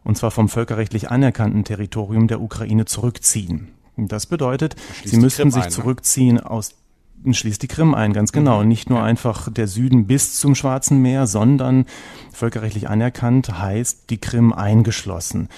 und 0.03 0.17
zwar 0.17 0.31
vom 0.31 0.49
völkerrechtlich 0.49 1.09
anerkannten 1.09 1.63
Territorium 1.63 2.27
der 2.27 2.41
Ukraine 2.41 2.85
zurückziehen. 2.85 3.69
Das 3.95 4.25
bedeutet, 4.25 4.75
sie 5.05 5.17
müssten 5.17 5.49
sich 5.49 5.63
ein, 5.63 5.69
ne? 5.69 5.73
zurückziehen 5.73 6.39
aus 6.39 6.75
schließt 7.31 7.61
die 7.61 7.67
Krim 7.67 7.93
ein, 7.93 8.13
ganz 8.13 8.31
genau. 8.31 8.61
Mhm. 8.61 8.67
Nicht 8.67 8.89
nur 8.89 9.01
einfach 9.01 9.51
der 9.51 9.67
Süden 9.67 10.07
bis 10.07 10.35
zum 10.35 10.55
Schwarzen 10.55 11.01
Meer, 11.01 11.27
sondern 11.27 11.85
völkerrechtlich 12.31 12.89
anerkannt 12.89 13.59
heißt 13.59 14.09
die 14.09 14.19
Krim 14.19 14.53
eingeschlossen. 14.53 15.49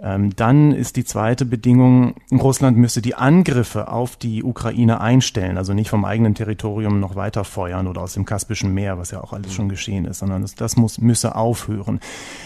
Ähm, 0.00 0.36
dann 0.36 0.72
ist 0.72 0.96
die 0.96 1.04
zweite 1.04 1.46
Bedingung, 1.46 2.14
Russland 2.30 2.76
müsse 2.76 3.00
die 3.00 3.14
Angriffe 3.14 3.88
auf 3.88 4.16
die 4.16 4.44
Ukraine 4.44 5.00
einstellen, 5.00 5.56
also 5.56 5.72
nicht 5.72 5.88
vom 5.88 6.04
eigenen 6.04 6.34
Territorium 6.34 7.00
noch 7.00 7.16
weiter 7.16 7.44
feuern 7.44 7.86
oder 7.86 8.02
aus 8.02 8.14
dem 8.14 8.26
Kaspischen 8.26 8.74
Meer, 8.74 8.98
was 8.98 9.10
ja 9.10 9.22
auch 9.22 9.32
alles 9.32 9.54
schon 9.54 9.68
geschehen 9.68 10.04
ist, 10.04 10.18
sondern 10.18 10.42
das, 10.42 10.54
das 10.54 10.76
muss, 10.76 10.98
müsse 10.98 11.34
aufhören. 11.34 12.00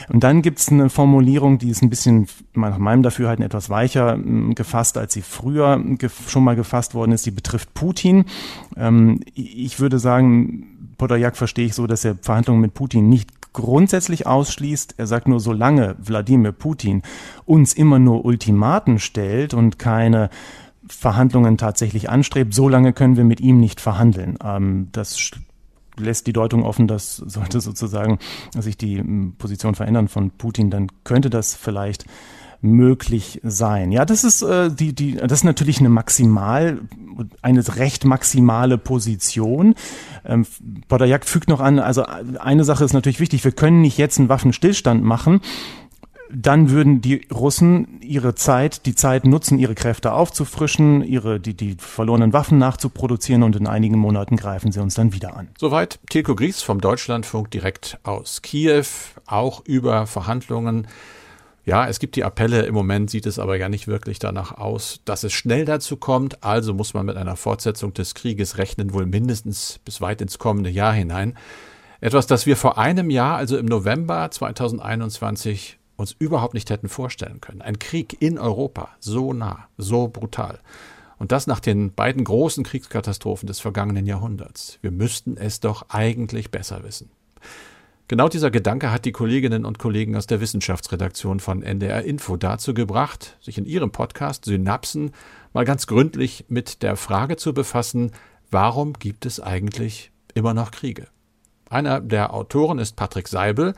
Und 0.09 0.23
dann 0.23 0.42
gibt 0.42 0.61
es 0.61 0.69
eine 0.69 0.90
Formulierung, 0.90 1.59
die 1.59 1.71
ist 1.71 1.83
ein 1.83 1.90
bisschen 1.90 2.28
nach 2.54 2.78
meinem 2.78 3.02
Dafürhalten 3.02 3.45
etwas 3.45 3.69
weicher 3.69 4.16
äh, 4.16 4.54
gefasst, 4.54 4.97
als 4.97 5.12
sie 5.12 5.23
früher 5.23 5.83
schon 6.28 6.45
mal 6.45 6.57
gefasst 6.57 6.95
worden 6.95 7.12
ist. 7.12 7.26
Die 7.26 7.30
betrifft 7.30 7.75
Putin. 7.75 8.26
Ähm, 8.76 9.21
ich 9.35 9.80
würde 9.80 9.99
sagen, 9.99 10.95
Podolyak 10.99 11.37
verstehe 11.37 11.66
ich 11.66 11.75
so, 11.75 11.87
dass 11.87 12.04
er 12.04 12.16
Verhandlungen 12.21 12.61
mit 12.61 12.75
Putin 12.75 13.09
nicht 13.09 13.39
grundsätzlich 13.52 14.26
ausschließt. 14.26 14.95
Er 14.97 15.07
sagt 15.07 15.28
nur, 15.28 15.40
solange 15.40 15.97
Wladimir 15.99 16.52
Putin 16.52 17.02
uns 17.45 17.73
immer 17.73 17.99
nur 17.99 18.25
Ultimaten 18.25 18.99
stellt 18.99 19.54
und 19.54 19.78
keine 19.78 20.30
Verhandlungen 20.87 21.57
tatsächlich 21.57 22.11
anstrebt, 22.11 22.54
solange 22.54 22.92
können 22.92 23.16
wir 23.16 23.25
mit 23.25 23.40
ihm 23.40 23.61
nicht 23.61 23.80
verhandeln. 23.80 24.38
Ähm, 24.42 24.88
das 24.92 25.30
lässt 25.97 26.26
die 26.26 26.33
Deutung 26.33 26.64
offen, 26.64 26.88
dass 26.88 27.16
sollte 27.16 27.61
sozusagen 27.61 28.19
sich 28.57 28.76
die 28.76 28.99
hm, 28.99 29.35
Position 29.38 29.75
verändern 29.75 30.09
von 30.09 30.30
Putin, 30.30 30.71
dann 30.71 30.88
könnte 31.04 31.30
das 31.30 31.54
vielleicht 31.54 32.07
möglich 32.62 33.40
sein. 33.43 33.93
Ja, 33.93 34.05
das 34.05 34.25
ist 34.25 34.43
äh, 34.43 34.71
die 34.71 34.95
die 34.95 35.14
das 35.14 35.40
ist 35.40 35.45
natürlich 35.45 35.81
eine 35.81 35.88
maximal 35.88 36.81
eine 37.43 37.76
recht 37.76 38.05
maximale 38.05 38.79
Position. 38.79 39.75
Ähm, 40.25 40.47
Podajak 40.88 41.26
fügt 41.26 41.49
noch 41.49 41.61
an, 41.61 41.79
also 41.79 42.05
eine 42.38 42.64
Sache 42.64 42.85
ist 42.85 42.93
natürlich 42.93 43.21
wichtig, 43.21 43.45
wir 43.45 43.52
können 43.52 43.81
nicht 43.81 43.99
jetzt 43.99 44.19
einen 44.19 44.29
Waffenstillstand 44.29 45.02
machen 45.02 45.40
dann 46.33 46.71
würden 46.71 47.00
die 47.00 47.26
Russen 47.33 48.00
ihre 48.00 48.35
Zeit, 48.35 48.87
die 48.87 48.95
Zeit 48.95 49.25
nutzen, 49.25 49.59
ihre 49.59 49.75
Kräfte 49.75 50.12
aufzufrischen, 50.12 51.02
ihre, 51.02 51.40
die, 51.40 51.55
die 51.55 51.76
verlorenen 51.79 52.33
Waffen 52.33 52.59
nachzuproduzieren 52.59 53.43
und 53.43 53.57
in 53.57 53.67
einigen 53.67 53.99
Monaten 53.99 54.37
greifen 54.37 54.73
sie 54.73 54.81
uns 54.81 54.95
dann 54.95 55.12
wieder 55.12 55.37
an. 55.37 55.49
Soweit 55.59 55.99
Tilko 56.09 56.35
Gries 56.35 56.62
vom 56.62 56.81
Deutschlandfunk 56.81 57.50
direkt 57.50 57.99
aus 58.05 58.43
Kiew, 58.43 58.85
auch 59.26 59.64
über 59.64 60.07
Verhandlungen. 60.07 60.87
Ja, 61.64 61.87
es 61.87 61.99
gibt 61.99 62.17
die 62.17 62.25
Appelle, 62.25 62.62
im 62.62 62.75
Moment 62.75 63.11
sieht 63.11 63.26
es 63.26 63.38
aber 63.38 63.57
ja 63.57 63.69
nicht 63.69 63.87
wirklich 63.87 64.19
danach 64.19 64.52
aus, 64.52 65.00
dass 65.05 65.25
es 65.25 65.33
schnell 65.33 65.64
dazu 65.64 65.97
kommt, 65.97 66.43
also 66.43 66.73
muss 66.73 66.95
man 66.95 67.07
mit 67.07 67.17
einer 67.17 67.37
Fortsetzung 67.37 67.93
des 67.93 68.14
Krieges 68.14 68.57
rechnen, 68.57 68.95
wohl 68.95 69.07
mindestens 69.07 69.79
bis 69.85 70.00
weit 70.00 70.23
ins 70.23 70.38
kommende 70.38 70.71
Jahr 70.71 70.95
hinein. 70.95 71.37
Etwas, 72.00 72.26
das 72.26 72.47
wir 72.47 72.57
vor 72.57 72.79
einem 72.79 73.11
Jahr, 73.11 73.37
also 73.37 73.59
im 73.59 73.67
November 73.67 74.31
2021, 74.31 75.79
uns 75.97 76.17
überhaupt 76.19 76.55
nicht 76.55 76.71
hätten 76.71 76.88
vorstellen 76.88 77.43
können. 77.43 77.61
Ein 77.61 77.79
Krieg 77.79 78.21
in 78.23 78.38
Europa, 78.38 78.88
so 78.99 79.35
nah, 79.35 79.69
so 79.76 80.09
brutal. 80.09 80.61
Und 81.19 81.33
das 81.33 81.47
nach 81.47 81.61
den 81.61 81.93
beiden 81.93 82.25
großen 82.25 82.64
Kriegskatastrophen 82.64 83.47
des 83.47 83.61
vergangenen 83.61 84.07
Jahrhunderts. 84.07 84.79
Wir 84.81 84.90
müssten 84.90 85.37
es 85.37 85.61
doch 85.61 85.90
eigentlich 85.90 86.50
besser 86.50 86.83
wissen. 86.83 87.11
Genau 88.11 88.29
dieser 88.29 88.50
Gedanke 88.50 88.90
hat 88.90 89.05
die 89.05 89.12
Kolleginnen 89.12 89.64
und 89.64 89.79
Kollegen 89.79 90.17
aus 90.17 90.26
der 90.26 90.40
Wissenschaftsredaktion 90.40 91.38
von 91.38 91.62
NDR 91.62 92.02
Info 92.02 92.37
dazu 92.37 92.75
gebracht, 92.75 93.37
sich 93.40 93.57
in 93.57 93.67
ihrem 93.67 93.93
Podcast 93.93 94.47
Synapsen 94.47 95.12
mal 95.52 95.64
ganz 95.64 95.87
gründlich 95.87 96.47
mit 96.49 96.83
der 96.83 96.97
Frage 96.97 97.37
zu 97.37 97.55
befassen, 97.55 98.11
warum 98.50 98.95
gibt 98.95 99.26
es 99.26 99.38
eigentlich 99.38 100.11
immer 100.35 100.55
noch 100.55 100.73
Kriege? 100.73 101.07
Einer 101.69 102.00
der 102.00 102.35
Autoren 102.35 102.81
ist 102.81 102.97
Patrick 102.97 103.29
Seibel. 103.29 103.75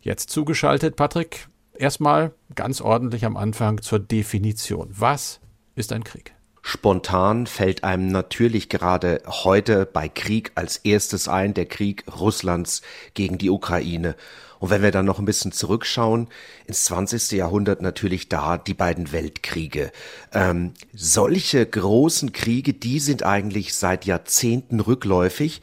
Jetzt 0.00 0.30
zugeschaltet, 0.30 0.96
Patrick, 0.96 1.46
Erstmal 1.72 2.32
ganz 2.56 2.80
ordentlich 2.80 3.24
am 3.24 3.36
Anfang 3.36 3.82
zur 3.82 4.00
Definition. 4.00 4.88
Was 4.90 5.38
ist 5.76 5.92
ein 5.92 6.02
Krieg? 6.02 6.35
Spontan 6.68 7.46
fällt 7.46 7.84
einem 7.84 8.08
natürlich 8.08 8.68
gerade 8.68 9.22
heute 9.28 9.86
bei 9.86 10.08
Krieg 10.08 10.50
als 10.56 10.78
erstes 10.78 11.28
ein, 11.28 11.54
der 11.54 11.66
Krieg 11.66 12.02
Russlands 12.18 12.82
gegen 13.14 13.38
die 13.38 13.50
Ukraine. 13.50 14.16
Und 14.58 14.70
wenn 14.70 14.82
wir 14.82 14.90
dann 14.90 15.04
noch 15.04 15.20
ein 15.20 15.26
bisschen 15.26 15.52
zurückschauen, 15.52 16.26
ins 16.66 16.86
20. 16.86 17.30
Jahrhundert 17.38 17.82
natürlich 17.82 18.28
da 18.28 18.58
die 18.58 18.74
beiden 18.74 19.12
Weltkriege. 19.12 19.92
Ähm, 20.32 20.74
solche 20.92 21.64
großen 21.64 22.32
Kriege, 22.32 22.72
die 22.72 22.98
sind 22.98 23.22
eigentlich 23.22 23.72
seit 23.72 24.04
Jahrzehnten 24.04 24.80
rückläufig. 24.80 25.62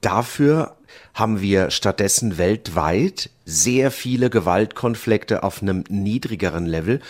Dafür 0.00 0.76
haben 1.14 1.40
wir 1.40 1.70
stattdessen 1.70 2.38
weltweit 2.38 3.30
sehr 3.44 3.90
viele 3.90 4.30
Gewaltkonflikte 4.30 5.42
auf 5.42 5.60
einem 5.60 5.84
niedrigeren 5.88 6.66
Level. 6.66 7.00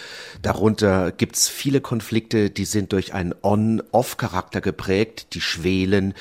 Darunter 0.42 1.12
gibt's 1.12 1.48
viele 1.48 1.80
Konflikte, 1.80 2.50
die 2.50 2.64
sind 2.64 2.92
durch 2.92 3.12
einen 3.12 3.34
On-Off-Charakter 3.42 4.60
geprägt, 4.60 5.34
die 5.34 5.40
schwelen, 5.40 6.14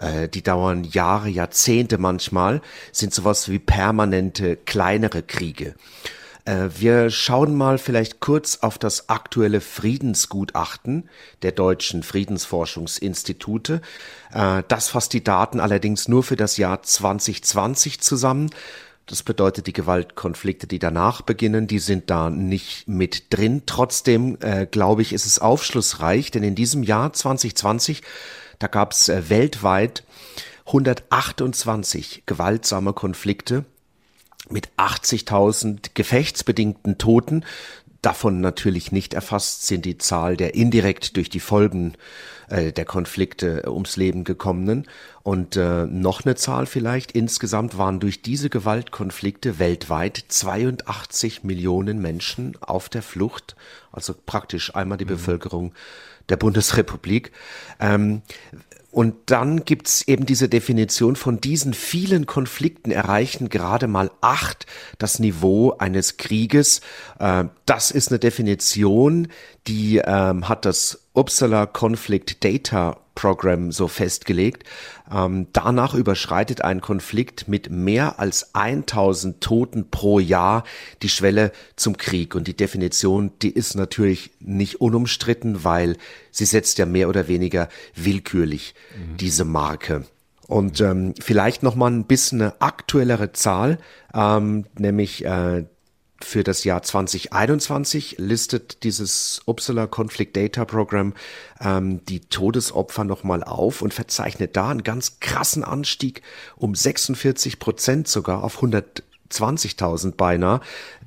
äh, 0.00 0.28
die 0.28 0.42
dauern 0.42 0.84
Jahre, 0.84 1.28
Jahrzehnte 1.28 1.98
manchmal, 1.98 2.60
sind 2.92 3.14
sowas 3.14 3.48
wie 3.48 3.58
permanente 3.58 4.56
kleinere 4.56 5.22
Kriege. 5.22 5.74
Äh, 6.44 6.68
wir 6.76 7.10
schauen 7.10 7.54
mal 7.54 7.78
vielleicht 7.78 8.20
kurz 8.20 8.58
auf 8.62 8.78
das 8.78 9.08
aktuelle 9.08 9.60
Friedensgutachten 9.60 11.08
der 11.42 11.52
deutschen 11.52 12.02
Friedensforschungsinstitute. 12.02 13.80
Äh, 14.32 14.62
das 14.68 14.88
fasst 14.88 15.12
die 15.12 15.24
Daten 15.24 15.60
allerdings 15.60 16.08
nur 16.08 16.22
für 16.22 16.36
das 16.36 16.56
Jahr 16.56 16.82
2020 16.82 18.00
zusammen. 18.00 18.50
Das 19.06 19.22
bedeutet, 19.22 19.66
die 19.66 19.72
Gewaltkonflikte, 19.72 20.66
die 20.66 20.78
danach 20.78 21.22
beginnen, 21.22 21.66
die 21.66 21.80
sind 21.80 22.08
da 22.08 22.30
nicht 22.30 22.86
mit 22.86 23.32
drin. 23.32 23.62
Trotzdem 23.66 24.38
äh, 24.40 24.66
glaube 24.66 25.02
ich, 25.02 25.12
ist 25.12 25.26
es 25.26 25.38
aufschlussreich, 25.38 26.30
denn 26.30 26.44
in 26.44 26.54
diesem 26.54 26.82
Jahr 26.82 27.12
2020, 27.12 28.02
da 28.58 28.68
gab 28.68 28.92
es 28.92 29.08
weltweit 29.08 30.04
128 30.66 32.22
gewaltsame 32.26 32.92
Konflikte 32.92 33.64
mit 34.50 34.68
80.000 34.76 35.90
gefechtsbedingten 35.94 36.98
Toten. 36.98 37.44
Davon 38.02 38.40
natürlich 38.40 38.90
nicht 38.90 39.14
erfasst 39.14 39.66
sind 39.66 39.84
die 39.84 39.96
Zahl 39.96 40.36
der 40.36 40.56
indirekt 40.56 41.16
durch 41.16 41.30
die 41.30 41.38
Folgen 41.38 41.94
äh, 42.48 42.72
der 42.72 42.84
Konflikte 42.84 43.70
ums 43.70 43.96
Leben 43.96 44.24
gekommenen. 44.24 44.88
Und 45.22 45.56
äh, 45.56 45.86
noch 45.86 46.24
eine 46.24 46.34
Zahl 46.34 46.66
vielleicht, 46.66 47.12
insgesamt 47.12 47.78
waren 47.78 48.00
durch 48.00 48.20
diese 48.20 48.50
Gewaltkonflikte 48.50 49.60
weltweit 49.60 50.24
82 50.26 51.44
Millionen 51.44 52.02
Menschen 52.02 52.56
auf 52.60 52.88
der 52.88 53.02
Flucht, 53.02 53.54
also 53.92 54.14
praktisch 54.26 54.74
einmal 54.74 54.98
die 54.98 55.04
mhm. 55.04 55.10
Bevölkerung 55.10 55.72
der 56.28 56.36
Bundesrepublik. 56.36 57.30
Ähm, 57.78 58.22
und 58.92 59.14
dann 59.26 59.64
gibt's 59.64 60.06
eben 60.06 60.26
diese 60.26 60.50
Definition 60.50 61.16
von 61.16 61.40
diesen 61.40 61.72
vielen 61.72 62.26
Konflikten 62.26 62.90
erreichen 62.90 63.48
gerade 63.48 63.88
mal 63.88 64.10
acht 64.20 64.66
das 64.98 65.18
Niveau 65.18 65.74
eines 65.78 66.18
Krieges. 66.18 66.82
Äh, 67.18 67.46
das 67.64 67.90
ist 67.90 68.10
eine 68.10 68.18
Definition, 68.18 69.28
die 69.66 69.96
ähm, 69.96 70.46
hat 70.46 70.66
das 70.66 71.01
Uppsala 71.14 71.66
Conflict 71.66 72.42
Data 72.42 72.98
Program 73.14 73.72
so 73.72 73.88
festgelegt. 73.88 74.64
Ähm, 75.12 75.48
danach 75.52 75.94
überschreitet 75.94 76.62
ein 76.62 76.80
Konflikt 76.80 77.46
mit 77.48 77.70
mehr 77.70 78.18
als 78.18 78.54
1000 78.54 79.40
Toten 79.40 79.90
pro 79.90 80.18
Jahr 80.18 80.64
die 81.02 81.08
Schwelle 81.08 81.52
zum 81.76 81.96
Krieg. 81.96 82.34
Und 82.34 82.48
die 82.48 82.56
Definition, 82.56 83.32
die 83.42 83.50
ist 83.50 83.74
natürlich 83.74 84.30
nicht 84.40 84.80
unumstritten, 84.80 85.64
weil 85.64 85.96
sie 86.30 86.46
setzt 86.46 86.78
ja 86.78 86.86
mehr 86.86 87.08
oder 87.08 87.28
weniger 87.28 87.68
willkürlich 87.94 88.74
mhm. 88.96 89.16
diese 89.18 89.44
Marke. 89.44 90.04
Und 90.48 90.80
ähm, 90.80 91.14
vielleicht 91.20 91.62
noch 91.62 91.76
mal 91.76 91.90
ein 91.90 92.04
bisschen 92.04 92.42
eine 92.42 92.60
aktuellere 92.60 93.32
Zahl, 93.32 93.78
ähm, 94.12 94.66
nämlich 94.76 95.24
äh, 95.24 95.64
für 96.24 96.44
das 96.44 96.64
Jahr 96.64 96.82
2021 96.82 98.16
listet 98.18 98.82
dieses 98.84 99.42
Uppsala 99.46 99.86
Conflict 99.86 100.36
Data 100.36 100.64
Program 100.64 101.14
ähm, 101.60 102.04
die 102.06 102.20
Todesopfer 102.20 103.04
nochmal 103.04 103.42
auf 103.44 103.82
und 103.82 103.94
verzeichnet 103.94 104.56
da 104.56 104.70
einen 104.70 104.82
ganz 104.82 105.20
krassen 105.20 105.64
Anstieg 105.64 106.22
um 106.56 106.74
46 106.74 107.58
Prozent 107.58 108.08
sogar 108.08 108.42
auf 108.42 108.62
120.000 108.62 110.12
beinahe 110.12 110.60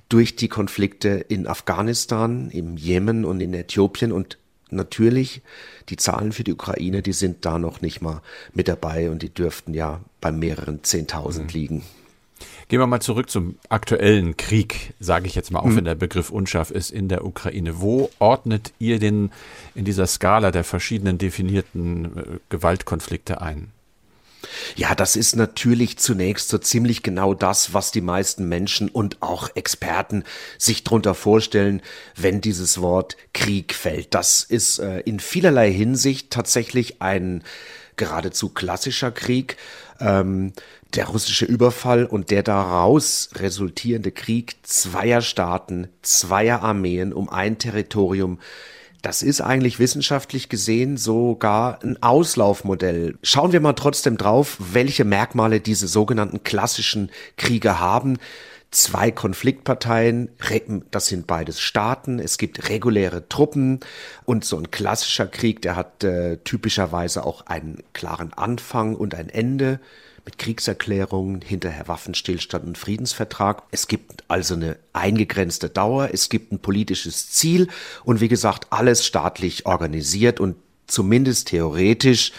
durch 0.10 0.36
die 0.36 0.50
Konflikte 0.50 1.10
in 1.10 1.48
Afghanistan, 1.48 2.50
im 2.52 2.78
Jemen 2.78 3.26
und 3.26 3.42
in 3.42 3.54
Äthiopien 3.54 4.12
und 4.12 4.38
natürlich 4.70 5.42
die 5.90 5.98
Zahlen 5.98 6.32
für 6.32 6.44
die 6.44 6.54
Ukraine, 6.54 7.02
die 7.02 7.14
sind 7.14 7.46
da 7.46 7.60
noch 7.60 7.82
nicht 7.82 8.02
mal 8.02 8.22
mit 8.54 8.68
dabei 8.68 9.10
und 9.10 9.22
die 9.22 9.34
dürften 9.34 9.74
ja 9.74 10.02
bei 10.22 10.32
mehreren 10.32 10.84
Zehntausend 10.84 11.54
mhm. 11.54 11.60
liegen. 11.60 11.84
Gehen 12.68 12.80
wir 12.80 12.88
mal 12.88 13.00
zurück 13.00 13.30
zum 13.30 13.58
aktuellen 13.70 14.38
Krieg, 14.38 14.94
sage 15.00 15.28
ich 15.28 15.36
jetzt 15.36 15.52
mal, 15.52 15.60
auch 15.60 15.66
mhm. 15.66 15.78
wenn 15.78 15.86
der 15.86 15.96
Begriff 15.96 16.32
unscharf 16.32 16.72
ist, 16.72 16.90
in 16.90 17.10
der 17.10 17.24
Ukraine. 17.24 17.80
Wo 17.80 18.10
ordnet 18.18 18.74
ihr 18.80 18.98
den 19.00 19.32
in 19.76 19.86
dieser 19.86 20.08
Skala 20.08 20.50
der 20.52 20.64
verschiedenen 20.64 21.18
definierten 21.20 22.06
äh, 22.06 22.24
Gewaltkonflikte 22.50 23.42
ein? 23.42 23.72
Ja, 24.76 24.96
das 24.96 25.16
ist 25.16 25.36
natürlich 25.36 25.98
zunächst 25.98 26.50
so 26.50 26.58
ziemlich 26.58 27.04
genau 27.04 27.34
das, 27.34 27.74
was 27.74 27.92
die 27.92 28.02
meisten 28.02 28.48
Menschen 28.48 28.90
und 28.90 29.22
auch 29.22 29.50
Experten 29.56 30.24
sich 30.58 30.84
drunter 30.84 31.16
vorstellen, 31.16 31.82
wenn 32.16 32.42
dieses 32.42 32.82
Wort 32.82 33.18
Krieg 33.34 33.74
fällt. 33.74 34.14
Das 34.14 34.44
ist 34.44 34.80
äh, 34.80 35.00
in 35.02 35.20
vielerlei 35.20 35.72
Hinsicht 35.72 36.32
tatsächlich 36.32 37.02
ein 37.02 37.44
geradezu 37.96 38.50
klassischer 38.50 39.12
Krieg. 39.12 39.58
Ähm, 40.00 40.54
der 40.96 41.08
russische 41.08 41.46
Überfall 41.46 42.06
und 42.06 42.32
der 42.32 42.44
daraus 42.44 43.30
resultierende 43.36 44.12
Krieg 44.12 44.56
zweier 44.64 45.22
Staaten, 45.22 45.88
zweier 46.02 46.62
Armeen 46.62 47.14
um 47.14 47.30
ein 47.30 47.58
Territorium, 47.58 48.40
das 49.02 49.22
ist 49.22 49.40
eigentlich 49.40 49.78
wissenschaftlich 49.78 50.50
gesehen 50.50 50.98
sogar 50.98 51.84
ein 51.84 52.02
Auslaufmodell. 52.02 53.20
Schauen 53.22 53.52
wir 53.52 53.60
mal 53.60 53.74
trotzdem 53.74 54.18
drauf, 54.18 54.58
welche 54.60 55.06
Merkmale 55.06 55.60
diese 55.60 55.88
sogenannten 55.88 56.44
klassischen 56.44 57.12
Kriege 57.38 57.80
haben. 57.80 58.18
zwei 58.72 59.12
Konfliktparteien, 59.12 60.30
das 60.92 61.06
sind 61.06 61.28
beides 61.28 61.62
Staaten, 61.62 62.20
es 62.20 62.38
gibt 62.38 62.68
reguläre 62.68 63.30
Truppen 63.30 63.80
und 64.26 64.44
so 64.44 64.58
ein 64.58 64.72
klassischer 64.72 65.28
Krieg, 65.28 65.62
der 65.62 65.76
hat 65.76 66.04
äh, 66.04 66.38
typischerweise 66.38 67.26
auch 67.26 67.46
einen 67.46 67.84
klaren 67.94 68.34
Anfang 68.34 68.96
und 68.96 69.14
ein 69.14 69.30
Ende 69.30 69.80
mit 70.26 70.38
Kriegserklärungen, 70.38 71.42
hinterher 71.42 71.88
Waffenstillstand 71.88 72.66
und 72.66 72.78
Friedensvertrag. 72.78 73.64
Es 73.72 73.88
gibt 73.88 74.24
also 74.28 74.56
eine 74.56 74.78
eingegrenzte 74.92 75.70
Dauer, 75.70 76.10
es 76.12 76.30
gibt 76.30 76.52
ein 76.52 76.60
politisches 76.60 77.30
Ziel 77.30 77.68
und 78.04 78.22
wie 78.22 78.28
gesagt, 78.28 78.68
alles 78.72 79.06
staatlich 79.06 79.66
organisiert 79.66 80.40
und 80.40 80.56
zumindest 80.88 81.50
theoretisch 81.50 82.32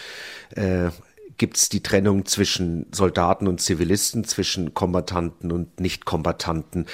äh, 0.55 0.89
gibt 1.37 1.57
es 1.57 1.69
die 1.69 1.83
Trennung 1.83 2.25
zwischen 2.25 2.87
Soldaten 2.91 3.47
und 3.47 3.61
Zivilisten, 3.61 4.23
zwischen 4.25 4.73
Kombatanten 4.73 5.51
und 5.51 5.79
Nichtkombatanten. 5.79 6.87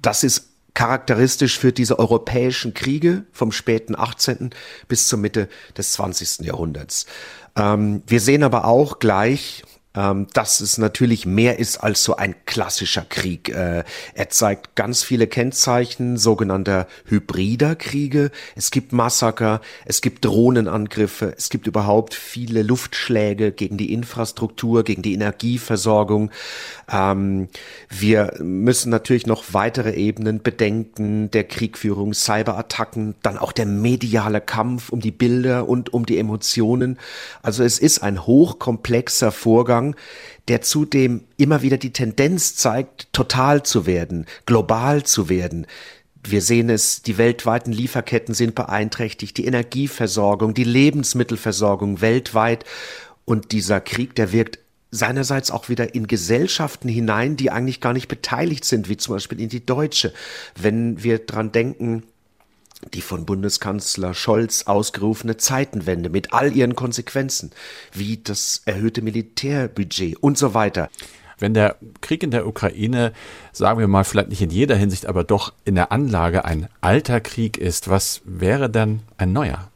Das 0.00 0.22
ist 0.22 0.50
charakteristisch 0.74 1.58
für 1.58 1.72
diese 1.72 1.98
europäischen 1.98 2.74
Kriege 2.74 3.24
vom 3.32 3.50
späten 3.50 3.96
18. 3.96 4.50
bis 4.88 5.08
zur 5.08 5.18
Mitte 5.18 5.48
des 5.76 5.92
20. 5.92 6.44
Jahrhunderts. 6.44 7.06
Ähm, 7.56 8.02
wir 8.06 8.20
sehen 8.20 8.42
aber 8.42 8.66
auch 8.66 8.98
gleich, 8.98 9.64
ähm, 9.96 10.26
dass 10.32 10.60
es 10.60 10.78
natürlich 10.78 11.26
mehr 11.26 11.58
ist 11.58 11.78
als 11.78 12.04
so 12.04 12.16
ein 12.16 12.34
klassischer 12.44 13.04
Krieg. 13.08 13.48
Äh, 13.48 13.84
er 14.14 14.28
zeigt 14.28 14.74
ganz 14.76 15.02
viele 15.02 15.26
Kennzeichen 15.26 16.16
sogenannter 16.16 16.86
hybrider 17.06 17.74
Kriege. 17.74 18.30
Es 18.54 18.70
gibt 18.70 18.92
Massaker, 18.92 19.60
es 19.84 20.00
gibt 20.00 20.24
Drohnenangriffe, 20.24 21.34
es 21.36 21.48
gibt 21.48 21.66
überhaupt 21.66 22.14
viele 22.14 22.62
Luftschläge 22.62 23.52
gegen 23.52 23.76
die 23.76 23.92
Infrastruktur, 23.92 24.84
gegen 24.84 25.02
die 25.02 25.14
Energieversorgung. 25.14 26.30
Ähm, 26.90 27.48
wir 27.88 28.34
müssen 28.40 28.90
natürlich 28.90 29.26
noch 29.26 29.44
weitere 29.52 29.94
Ebenen 29.94 30.42
bedenken, 30.42 31.30
der 31.30 31.44
Kriegführung, 31.44 32.12
Cyberattacken, 32.12 33.14
dann 33.22 33.38
auch 33.38 33.52
der 33.52 33.66
mediale 33.66 34.40
Kampf 34.40 34.90
um 34.90 35.00
die 35.00 35.10
Bilder 35.10 35.68
und 35.68 35.94
um 35.94 36.04
die 36.06 36.18
Emotionen. 36.18 36.98
Also 37.42 37.64
es 37.64 37.78
ist 37.78 38.02
ein 38.02 38.26
hochkomplexer 38.26 39.32
Vorgang, 39.32 39.85
der 40.48 40.62
zudem 40.62 41.24
immer 41.36 41.62
wieder 41.62 41.76
die 41.76 41.92
Tendenz 41.92 42.56
zeigt, 42.56 43.12
total 43.12 43.62
zu 43.62 43.86
werden, 43.86 44.26
global 44.46 45.04
zu 45.04 45.28
werden. 45.28 45.66
Wir 46.24 46.42
sehen 46.42 46.70
es, 46.70 47.02
die 47.02 47.18
weltweiten 47.18 47.72
Lieferketten 47.72 48.34
sind 48.34 48.54
beeinträchtigt, 48.54 49.36
die 49.36 49.46
Energieversorgung, 49.46 50.54
die 50.54 50.64
Lebensmittelversorgung 50.64 52.00
weltweit. 52.00 52.64
Und 53.24 53.52
dieser 53.52 53.80
Krieg, 53.80 54.14
der 54.14 54.32
wirkt 54.32 54.58
seinerseits 54.90 55.50
auch 55.50 55.68
wieder 55.68 55.94
in 55.94 56.06
Gesellschaften 56.06 56.88
hinein, 56.88 57.36
die 57.36 57.50
eigentlich 57.50 57.80
gar 57.80 57.92
nicht 57.92 58.08
beteiligt 58.08 58.64
sind, 58.64 58.88
wie 58.88 58.96
zum 58.96 59.14
Beispiel 59.14 59.40
in 59.40 59.48
die 59.48 59.64
deutsche. 59.64 60.12
Wenn 60.58 61.02
wir 61.02 61.18
dran 61.20 61.52
denken, 61.52 62.04
die 62.94 63.00
von 63.00 63.26
Bundeskanzler 63.26 64.14
Scholz 64.14 64.64
ausgerufene 64.64 65.36
Zeitenwende 65.36 66.08
mit 66.08 66.32
all 66.32 66.54
ihren 66.54 66.76
Konsequenzen, 66.76 67.50
wie 67.92 68.18
das 68.22 68.62
erhöhte 68.64 69.02
Militärbudget 69.02 70.16
und 70.16 70.38
so 70.38 70.54
weiter. 70.54 70.90
Wenn 71.38 71.52
der 71.52 71.76
Krieg 72.00 72.22
in 72.22 72.30
der 72.30 72.46
Ukraine, 72.46 73.12
sagen 73.52 73.78
wir 73.78 73.88
mal, 73.88 74.04
vielleicht 74.04 74.30
nicht 74.30 74.40
in 74.40 74.50
jeder 74.50 74.76
Hinsicht, 74.76 75.06
aber 75.06 75.22
doch 75.22 75.52
in 75.64 75.74
der 75.74 75.92
Anlage 75.92 76.44
ein 76.44 76.68
alter 76.80 77.20
Krieg 77.20 77.58
ist, 77.58 77.90
was 77.90 78.22
wäre 78.24 78.70
dann 78.70 79.02
ein 79.18 79.32
neuer? 79.32 79.70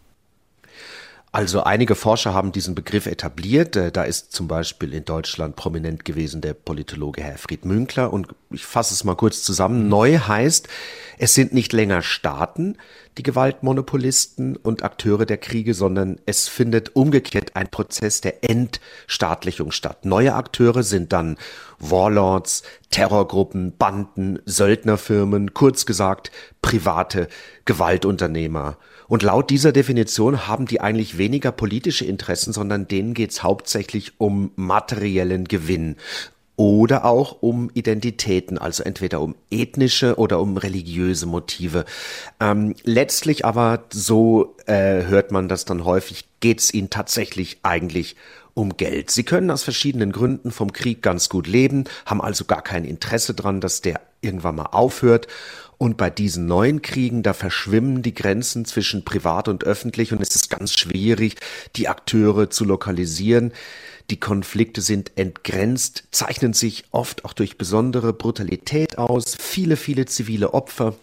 Also 1.33 1.63
einige 1.63 1.95
Forscher 1.95 2.35
haben 2.35 2.51
diesen 2.51 2.75
Begriff 2.75 3.07
etabliert. 3.07 3.77
Äh, 3.77 3.93
da 3.93 4.03
ist 4.03 4.33
zum 4.33 4.49
Beispiel 4.49 4.93
in 4.93 5.05
Deutschland 5.05 5.55
prominent 5.55 6.05
gewesen 6.05 6.41
der 6.41 6.55
Politologe 6.55 7.23
Herfried 7.23 7.65
Münkler. 7.65 8.13
Und 8.13 8.29
ich 8.51 8.67
fasse 8.67 8.95
es 8.95 9.05
mal 9.05 9.15
kurz 9.15 9.45
zusammen. 9.45 9.89
Neu 9.89 10.19
heißt, 10.19 10.69
es 11.19 11.35
sind 11.35 11.53
nicht 11.53 11.73
länger 11.73 12.03
Staaten, 12.03 12.77
die 13.17 13.23
Gewaltmonopolisten 13.23 14.57
und 14.57 14.83
Akteure 14.83 15.25
der 15.25 15.37
Kriege, 15.37 15.73
sondern 15.75 16.19
es 16.27 16.49
findet 16.49 16.97
umgekehrt 16.97 17.55
ein 17.55 17.69
Prozess 17.69 18.21
der 18.21 18.43
Entstaatlichung 18.43 19.71
statt. 19.71 20.05
Neue 20.05 20.35
Akteure 20.35 20.83
sind 20.83 21.13
dann 21.13 21.37
Warlords, 21.79 22.65
Terrorgruppen, 22.91 23.77
Banden, 23.77 24.41
Söldnerfirmen, 24.47 25.55
kurz 25.55 25.87
gesagt 25.87 26.33
private 26.61 27.29
Gewaltunternehmer. 27.67 28.79
Und 29.11 29.25
laut 29.25 29.51
dieser 29.51 29.73
Definition 29.73 30.47
haben 30.47 30.67
die 30.67 30.81
eigentlich 30.81 31.19
weniger 31.19 31.51
politische 31.51 32.05
Interessen, 32.05 32.53
sondern 32.53 32.87
denen 32.87 33.13
geht's 33.13 33.43
hauptsächlich 33.43 34.13
um 34.19 34.53
materiellen 34.55 35.49
Gewinn 35.49 35.97
oder 36.55 37.05
auch 37.05 37.43
um 37.43 37.71
Identitäten, 37.75 38.57
also 38.57 38.85
entweder 38.85 39.21
um 39.21 39.35
ethnische 39.51 40.15
oder 40.15 40.39
um 40.39 40.57
religiöse 40.57 41.27
Motive. 41.27 41.87
Ähm, 42.39 42.77
letztlich 42.85 43.45
aber, 43.45 43.83
so 43.93 44.55
äh, 44.67 45.03
hört 45.03 45.33
man 45.33 45.49
das 45.49 45.65
dann 45.65 45.85
häufig, 45.85 46.29
geht's 46.39 46.73
ihnen 46.73 46.89
tatsächlich 46.89 47.59
eigentlich 47.65 48.15
um 48.55 48.77
Geld. 48.77 49.11
Sie 49.11 49.25
können 49.25 49.51
aus 49.51 49.65
verschiedenen 49.65 50.13
Gründen 50.13 50.53
vom 50.53 50.73
Krieg 50.73 51.03
ganz 51.03 51.29
gut 51.29 51.49
leben, 51.49 51.83
haben 52.07 52.21
also 52.21 52.45
gar 52.45 52.63
kein 52.63 52.85
Interesse 52.85 53.35
dran, 53.35 53.61
dass 53.61 53.81
der 53.81 54.03
irgendwann 54.21 54.55
mal 54.55 54.67
aufhört 54.67 55.27
und 55.81 55.97
bei 55.97 56.11
diesen 56.11 56.45
neuen 56.45 56.83
Kriegen, 56.83 57.23
da 57.23 57.33
verschwimmen 57.33 58.03
die 58.03 58.13
Grenzen 58.13 58.67
zwischen 58.67 59.03
privat 59.03 59.49
und 59.49 59.65
öffentlich. 59.65 60.13
Und 60.13 60.21
es 60.21 60.37
ist 60.37 60.51
ganz 60.51 60.75
schwierig, 60.75 61.37
die 61.75 61.89
Akteure 61.89 62.51
zu 62.51 62.67
lokalisieren. 62.67 63.55
Die 64.11 64.21
Konflikte 64.21 64.83
sind 64.83 65.13
entgrenzt, 65.17 66.05
zeichnen 66.11 66.53
sich 66.53 66.85
oft 66.91 67.25
auch 67.25 67.33
durch 67.33 67.57
besondere 67.57 68.13
Brutalität 68.13 68.99
aus, 68.99 69.35
viele, 69.41 69.77
viele 69.77 70.05
zivile 70.05 70.53
Opfer 70.53 70.97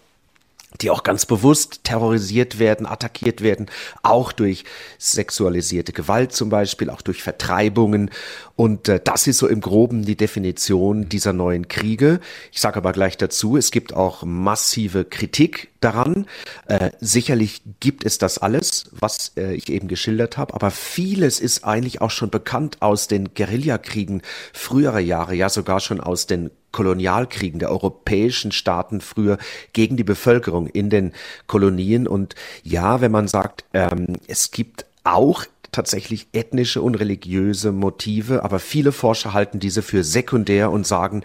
die 0.80 0.90
auch 0.90 1.02
ganz 1.02 1.26
bewusst 1.26 1.80
terrorisiert 1.84 2.58
werden, 2.58 2.86
attackiert 2.86 3.42
werden, 3.42 3.66
auch 4.02 4.32
durch 4.32 4.64
sexualisierte 4.98 5.92
Gewalt 5.92 6.32
zum 6.32 6.48
Beispiel, 6.48 6.90
auch 6.90 7.02
durch 7.02 7.22
Vertreibungen. 7.22 8.10
Und 8.56 8.88
äh, 8.88 9.00
das 9.02 9.26
ist 9.26 9.38
so 9.38 9.48
im 9.48 9.60
groben 9.60 10.04
die 10.04 10.16
Definition 10.16 11.08
dieser 11.08 11.32
neuen 11.32 11.68
Kriege. 11.68 12.20
Ich 12.52 12.60
sage 12.60 12.76
aber 12.76 12.92
gleich 12.92 13.16
dazu, 13.16 13.56
es 13.56 13.70
gibt 13.70 13.94
auch 13.94 14.22
massive 14.22 15.04
Kritik 15.04 15.70
daran. 15.80 16.26
Äh, 16.66 16.90
sicherlich 17.00 17.62
gibt 17.80 18.04
es 18.04 18.18
das 18.18 18.38
alles, 18.38 18.90
was 18.92 19.32
äh, 19.36 19.54
ich 19.54 19.70
eben 19.70 19.88
geschildert 19.88 20.36
habe, 20.36 20.54
aber 20.54 20.70
vieles 20.70 21.40
ist 21.40 21.64
eigentlich 21.64 22.00
auch 22.00 22.10
schon 22.10 22.30
bekannt 22.30 22.82
aus 22.82 23.08
den 23.08 23.34
Guerillakriegen 23.34 24.22
früherer 24.52 25.00
Jahre, 25.00 25.34
ja 25.34 25.48
sogar 25.48 25.80
schon 25.80 26.00
aus 26.00 26.26
den 26.26 26.50
Kolonialkriegen 26.72 27.58
der 27.58 27.70
europäischen 27.70 28.52
Staaten 28.52 29.00
früher 29.00 29.38
gegen 29.72 29.96
die 29.96 30.04
Bevölkerung 30.04 30.66
in 30.66 30.90
den 30.90 31.12
Kolonien. 31.46 32.06
Und 32.06 32.34
ja, 32.62 33.00
wenn 33.00 33.12
man 33.12 33.28
sagt, 33.28 33.64
ähm, 33.72 34.16
es 34.26 34.50
gibt 34.50 34.86
auch 35.04 35.44
tatsächlich 35.72 36.28
ethnische 36.32 36.82
und 36.82 36.94
religiöse 36.94 37.72
Motive, 37.72 38.42
aber 38.42 38.58
viele 38.58 38.92
Forscher 38.92 39.32
halten 39.34 39.60
diese 39.60 39.82
für 39.82 40.02
sekundär 40.02 40.70
und 40.70 40.86
sagen, 40.86 41.22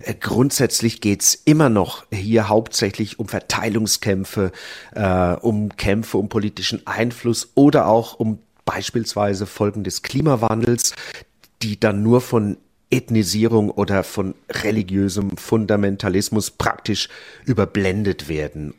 äh, 0.00 0.14
grundsätzlich 0.14 1.00
geht's 1.00 1.34
immer 1.34 1.68
noch 1.68 2.04
hier 2.12 2.48
hauptsächlich 2.48 3.18
um 3.18 3.28
Verteilungskämpfe, 3.28 4.52
äh, 4.94 5.32
um 5.34 5.70
Kämpfe 5.76 6.18
um 6.18 6.28
politischen 6.28 6.86
Einfluss 6.86 7.50
oder 7.54 7.86
auch 7.86 8.14
um 8.14 8.40
beispielsweise 8.64 9.46
Folgen 9.46 9.84
des 9.84 10.02
Klimawandels, 10.02 10.94
die 11.62 11.80
dann 11.80 12.02
nur 12.02 12.20
von 12.20 12.58
Ethnisierung 12.90 13.70
oder 13.70 14.02
von 14.02 14.34
religiösem 14.50 15.36
Fundamentalismus 15.36 16.50
praktisch 16.50 17.08
überblendet 17.44 18.28
werden. 18.28 18.74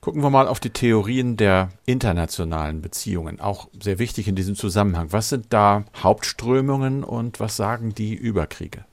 Gucken 0.00 0.22
wir 0.22 0.30
mal 0.30 0.48
auf 0.48 0.60
die 0.60 0.70
Theorien 0.70 1.36
der 1.36 1.70
internationalen 1.84 2.80
Beziehungen, 2.80 3.40
auch 3.40 3.68
sehr 3.82 3.98
wichtig 3.98 4.28
in 4.28 4.36
diesem 4.36 4.54
Zusammenhang. 4.54 5.08
Was 5.10 5.28
sind 5.28 5.46
da 5.50 5.84
Hauptströmungen 5.96 7.04
und 7.04 7.40
was 7.40 7.56
sagen 7.56 7.94
die 7.94 8.14
über 8.14 8.46
Kriege? 8.46 8.84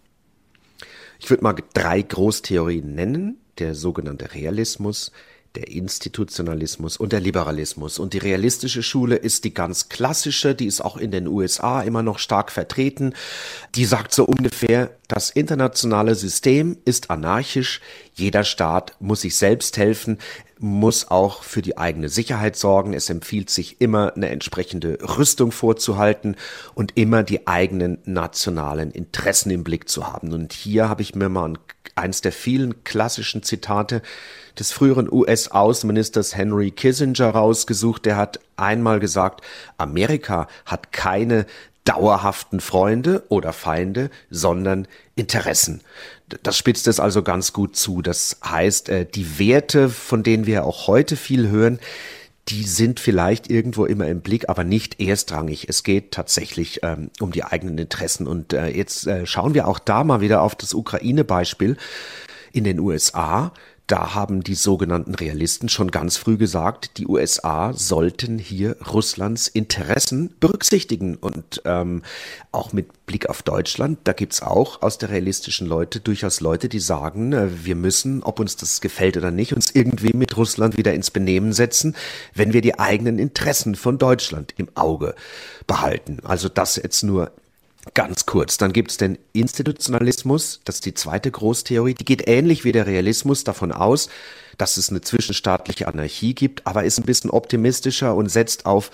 Ich 1.20 1.30
würde 1.30 1.44
mal 1.44 1.56
drei 1.74 2.02
Großtheorien 2.02 2.94
nennen. 2.94 3.38
Der 3.60 3.74
sogenannte 3.74 4.34
Realismus, 4.34 5.14
der 5.56 5.72
Institutionalismus 5.72 6.98
und 6.98 7.14
der 7.14 7.20
Liberalismus. 7.20 8.00
Und 8.00 8.14
die 8.14 8.20
realistische 8.20 8.84
Schule 8.84 9.16
ist 9.16 9.44
die 9.44 9.54
ganz 9.54 9.90
klassische, 9.90 10.56
die 10.56 10.68
ist 10.68 10.82
auch 10.82 10.98
in 10.98 11.12
den 11.12 11.28
USA 11.28 11.82
immer 11.82 12.04
noch 12.04 12.20
stark 12.20 12.52
vertreten. 12.52 13.14
Die 13.76 13.86
sagt 13.86 14.14
so 14.14 14.26
ungefähr, 14.26 14.92
das 15.08 15.30
internationale 15.30 16.16
System 16.16 16.78
ist 16.86 17.10
anarchisch, 17.10 17.82
jeder 18.14 18.44
Staat 18.44 18.96
muss 19.00 19.22
sich 19.22 19.36
selbst 19.36 19.78
helfen, 19.78 20.20
muss 20.60 21.10
auch 21.10 21.44
für 21.44 21.62
die 21.62 21.78
eigene 21.78 22.10
Sicherheit 22.10 22.56
sorgen. 22.56 22.94
Es 22.94 23.10
empfiehlt 23.10 23.50
sich 23.50 23.82
immer 23.82 24.16
eine 24.16 24.30
entsprechende 24.30 24.98
Rüstung 25.18 25.52
vorzuhalten 25.52 26.36
und 26.74 26.98
immer 26.98 27.24
die 27.24 27.48
eigenen 27.48 28.00
nationalen 28.06 28.92
Interessen 28.92 29.52
im 29.52 29.64
Blick 29.64 29.90
zu 29.90 30.12
haben. 30.12 30.34
Und 30.34 30.54
hier 30.54 30.90
habe 30.90 31.02
ich 31.02 31.14
mir 31.16 31.30
mal 31.30 31.54
eins 31.96 32.22
der 32.22 32.32
vielen 32.32 32.84
klassischen 32.84 33.44
Zitate 33.44 34.02
des 34.60 34.72
früheren 34.72 35.12
US-Außenministers 35.12 36.36
Henry 36.36 36.72
Kissinger 36.72 37.30
rausgesucht. 37.30 38.06
Der 38.06 38.18
hat 38.18 38.40
einmal 38.58 39.00
gesagt, 39.00 39.42
Amerika 39.78 40.48
hat 40.66 40.92
keine 40.92 41.46
dauerhaften 41.86 42.60
Freunde 42.60 43.24
oder 43.30 43.54
Feinde, 43.54 44.10
sondern 44.30 44.88
Interessen. 45.16 45.82
Das 46.42 46.58
spitzt 46.58 46.88
es 46.88 47.00
also 47.00 47.22
ganz 47.22 47.54
gut 47.54 47.76
zu. 47.76 48.02
Das 48.02 48.38
heißt, 48.44 48.90
äh, 48.90 49.06
die 49.06 49.38
Werte, 49.40 49.90
von 49.90 50.24
denen 50.24 50.48
wir 50.48 50.66
auch 50.66 50.88
heute 50.88 51.16
viel 51.16 51.48
hören, 51.50 51.80
die 52.50 52.64
sind 52.64 53.00
vielleicht 53.00 53.50
irgendwo 53.50 53.86
immer 53.86 54.08
im 54.08 54.22
Blick, 54.22 54.50
aber 54.50 54.64
nicht 54.64 55.00
erstrangig. 55.00 55.68
Es 55.68 55.84
geht 55.84 56.12
tatsächlich 56.12 56.82
ähm, 56.84 57.10
um 57.20 57.32
die 57.32 57.44
eigenen 57.44 57.78
Interessen. 57.80 58.28
Und 58.28 58.54
äh, 58.54 58.68
jetzt 58.68 59.08
äh, 59.08 59.26
schauen 59.26 59.56
wir 59.56 59.68
auch 59.68 59.80
da 59.80 60.04
mal 60.04 60.22
wieder 60.22 60.42
auf 60.42 60.54
das 60.54 60.74
Ukraine-Beispiel 60.74 61.78
in 62.52 62.64
den 62.64 62.80
USA. 62.80 63.52
Da 63.88 64.16
haben 64.16 64.44
die 64.44 64.56
sogenannten 64.56 65.14
Realisten 65.14 65.70
schon 65.70 65.92
ganz 65.92 66.18
früh 66.18 66.38
gesagt, 66.38 66.98
die 66.98 67.06
USA 67.06 67.72
sollten 67.74 68.40
hier 68.40 68.78
Russlands 68.92 69.48
Interessen 69.48 70.34
berücksichtigen. 70.40 71.18
Und 71.18 71.62
ähm, 71.66 72.02
auch 72.52 72.74
mit 72.74 73.06
Blick 73.06 73.30
auf 73.30 73.44
Deutschland, 73.44 74.00
da 74.06 74.14
gibt's 74.14 74.42
auch 74.42 74.82
aus 74.82 74.98
der 74.98 75.10
realistischen 75.12 75.68
Leute 75.68 76.00
durchaus 76.00 76.42
Leute, 76.42 76.68
die 76.68 76.80
sagen, 76.80 77.32
äh, 77.34 77.66
wir 77.66 77.76
müssen, 77.76 78.24
ob 78.24 78.40
uns 78.40 78.56
das 78.56 78.82
gefällt 78.82 79.18
oder 79.18 79.30
nicht, 79.30 79.54
uns 79.54 79.70
irgendwie 79.76 80.14
mit 80.14 80.36
Russland 80.36 80.78
wieder 80.78 80.94
ins 80.96 81.12
Benehmen 81.12 81.54
setzen, 81.54 81.96
wenn 82.34 82.54
wir 82.54 82.62
die 82.62 82.80
eigenen 82.80 83.20
Interessen 83.20 83.76
von 83.76 84.00
Deutschland 84.00 84.56
im 84.58 84.68
Auge 84.74 85.14
behalten. 85.68 86.20
Also 86.24 86.50
das 86.50 86.78
jetzt 86.78 87.04
nur 87.04 87.32
Ganz 87.94 88.26
kurz, 88.26 88.58
dann 88.58 88.74
gibt 88.74 88.92
es 88.92 88.98
den 88.98 89.18
Institutionalismus, 89.32 90.60
das 90.66 90.76
ist 90.76 90.86
die 90.86 90.96
zweite 90.96 91.30
Großtheorie, 91.30 91.94
die 91.94 92.04
geht 92.04 92.28
ähnlich 92.28 92.64
wie 92.64 92.72
der 92.72 92.88
Realismus 92.88 93.44
davon 93.44 93.72
aus, 93.72 94.10
dass 94.58 94.78
es 94.78 94.90
eine 94.90 95.02
zwischenstaatliche 95.02 95.88
Anarchie 95.88 96.34
gibt, 96.34 96.66
aber 96.66 96.84
ist 96.84 96.98
ein 96.98 97.06
bisschen 97.06 97.30
optimistischer 97.30 98.16
und 98.16 98.30
setzt 98.30 98.66
auf 98.66 98.90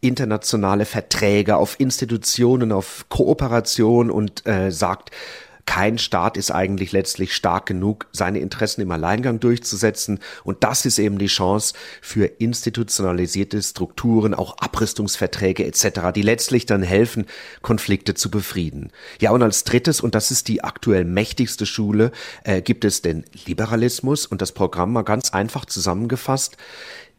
internationale 0.00 0.84
Verträge, 0.84 1.56
auf 1.56 1.80
Institutionen, 1.80 2.70
auf 2.70 3.06
Kooperation 3.08 4.10
und 4.10 4.46
äh, 4.46 4.70
sagt, 4.70 5.10
kein 5.66 5.98
Staat 5.98 6.36
ist 6.36 6.52
eigentlich 6.52 6.92
letztlich 6.92 7.34
stark 7.34 7.66
genug, 7.66 8.06
seine 8.12 8.38
Interessen 8.38 8.80
im 8.80 8.90
Alleingang 8.90 9.40
durchzusetzen. 9.40 10.20
Und 10.44 10.64
das 10.64 10.86
ist 10.86 10.98
eben 10.98 11.18
die 11.18 11.26
Chance 11.26 11.74
für 12.00 12.24
institutionalisierte 12.24 13.60
Strukturen, 13.60 14.32
auch 14.32 14.56
Abrüstungsverträge 14.58 15.66
etc., 15.66 16.12
die 16.14 16.22
letztlich 16.22 16.66
dann 16.66 16.82
helfen, 16.82 17.26
Konflikte 17.62 18.14
zu 18.14 18.30
befrieden. 18.30 18.92
Ja, 19.20 19.32
und 19.32 19.42
als 19.42 19.64
drittes, 19.64 20.00
und 20.00 20.14
das 20.14 20.30
ist 20.30 20.48
die 20.48 20.62
aktuell 20.62 21.04
mächtigste 21.04 21.66
Schule, 21.66 22.12
äh, 22.44 22.62
gibt 22.62 22.84
es 22.84 23.02
den 23.02 23.24
Liberalismus 23.44 24.24
und 24.24 24.40
das 24.40 24.52
Programm 24.52 24.92
mal 24.92 25.02
ganz 25.02 25.30
einfach 25.30 25.64
zusammengefasst. 25.64 26.56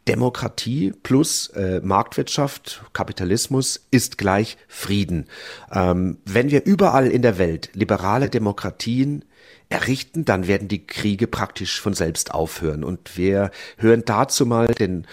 Demokratie 0.08 0.94
plus 1.04 1.48
äh, 1.50 1.82
Marktwirtschaft, 1.84 2.84
Kapitalismus 2.94 3.88
ist 3.92 4.18
gleich 4.18 4.58
Frieden. 4.68 5.26
Ähm, 5.72 6.18
wenn 6.26 6.50
wir 6.50 6.66
überall 6.66 7.08
in 7.08 7.22
der 7.22 7.38
Welt 7.38 7.70
liberale 7.74 8.30
Demokratien 8.30 9.26
errichten, 9.70 10.26
dann 10.26 10.48
werden 10.48 10.68
die 10.68 10.86
Kriege 10.86 11.28
praktisch 11.28 11.82
von 11.82 11.94
selbst 11.94 12.34
aufhören. 12.34 12.84
Und 12.84 13.18
wir 13.18 13.52
hören 13.78 14.04
dazu 14.06 14.46
mal 14.46 14.68
den 14.68 15.06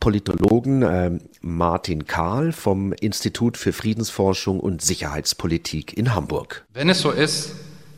Politologen 0.00 0.82
äh, 0.82 1.18
Martin 1.42 2.06
Kahl 2.06 2.52
vom 2.52 2.92
Institut 2.92 3.56
für 3.56 3.72
Friedensforschung 3.72 4.58
und 4.58 4.82
Sicherheitspolitik 4.82 5.96
in 5.96 6.14
Hamburg. 6.14 6.64
Wenn 6.72 6.88
es 6.88 7.00
so 7.00 7.10
ist, 7.10 7.54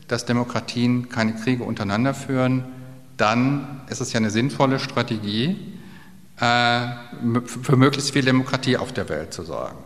dass 0.07 0.25
Demokratien 0.25 1.09
keine 1.09 1.33
Kriege 1.33 1.63
untereinander 1.63 2.13
führen, 2.13 2.65
dann 3.17 3.81
ist 3.89 4.01
es 4.01 4.11
ja 4.11 4.17
eine 4.17 4.31
sinnvolle 4.31 4.79
Strategie, 4.79 5.72
für 6.35 7.75
möglichst 7.75 8.11
viel 8.11 8.25
Demokratie 8.25 8.77
auf 8.77 8.91
der 8.91 9.07
Welt 9.09 9.33
zu 9.33 9.43
sorgen. 9.43 9.77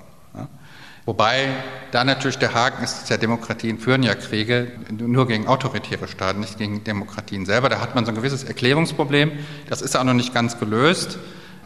Wobei 1.08 1.48
da 1.92 2.04
natürlich 2.04 2.38
der 2.38 2.54
Haken 2.54 2.84
ist, 2.84 3.02
dass 3.02 3.10
ja 3.10 3.16
Demokratien 3.16 3.80
führen 3.80 4.04
ja 4.04 4.14
Kriege 4.14 4.74
nur 4.92 5.26
gegen 5.26 5.48
autoritäre 5.48 6.06
Staaten, 6.10 6.42
nicht 6.42 6.58
gegen 6.58 6.84
Demokratien 6.84 7.46
selber. 7.46 7.70
Da 7.70 7.80
hat 7.80 7.96
man 7.96 8.04
so 8.04 8.12
ein 8.12 8.16
gewisses 8.16 8.44
Erklärungsproblem. 8.44 9.32
Das 9.70 9.82
ist 9.82 9.96
auch 9.96 10.04
noch 10.04 10.14
nicht 10.14 10.34
ganz 10.34 10.60
gelöst. 10.60 11.18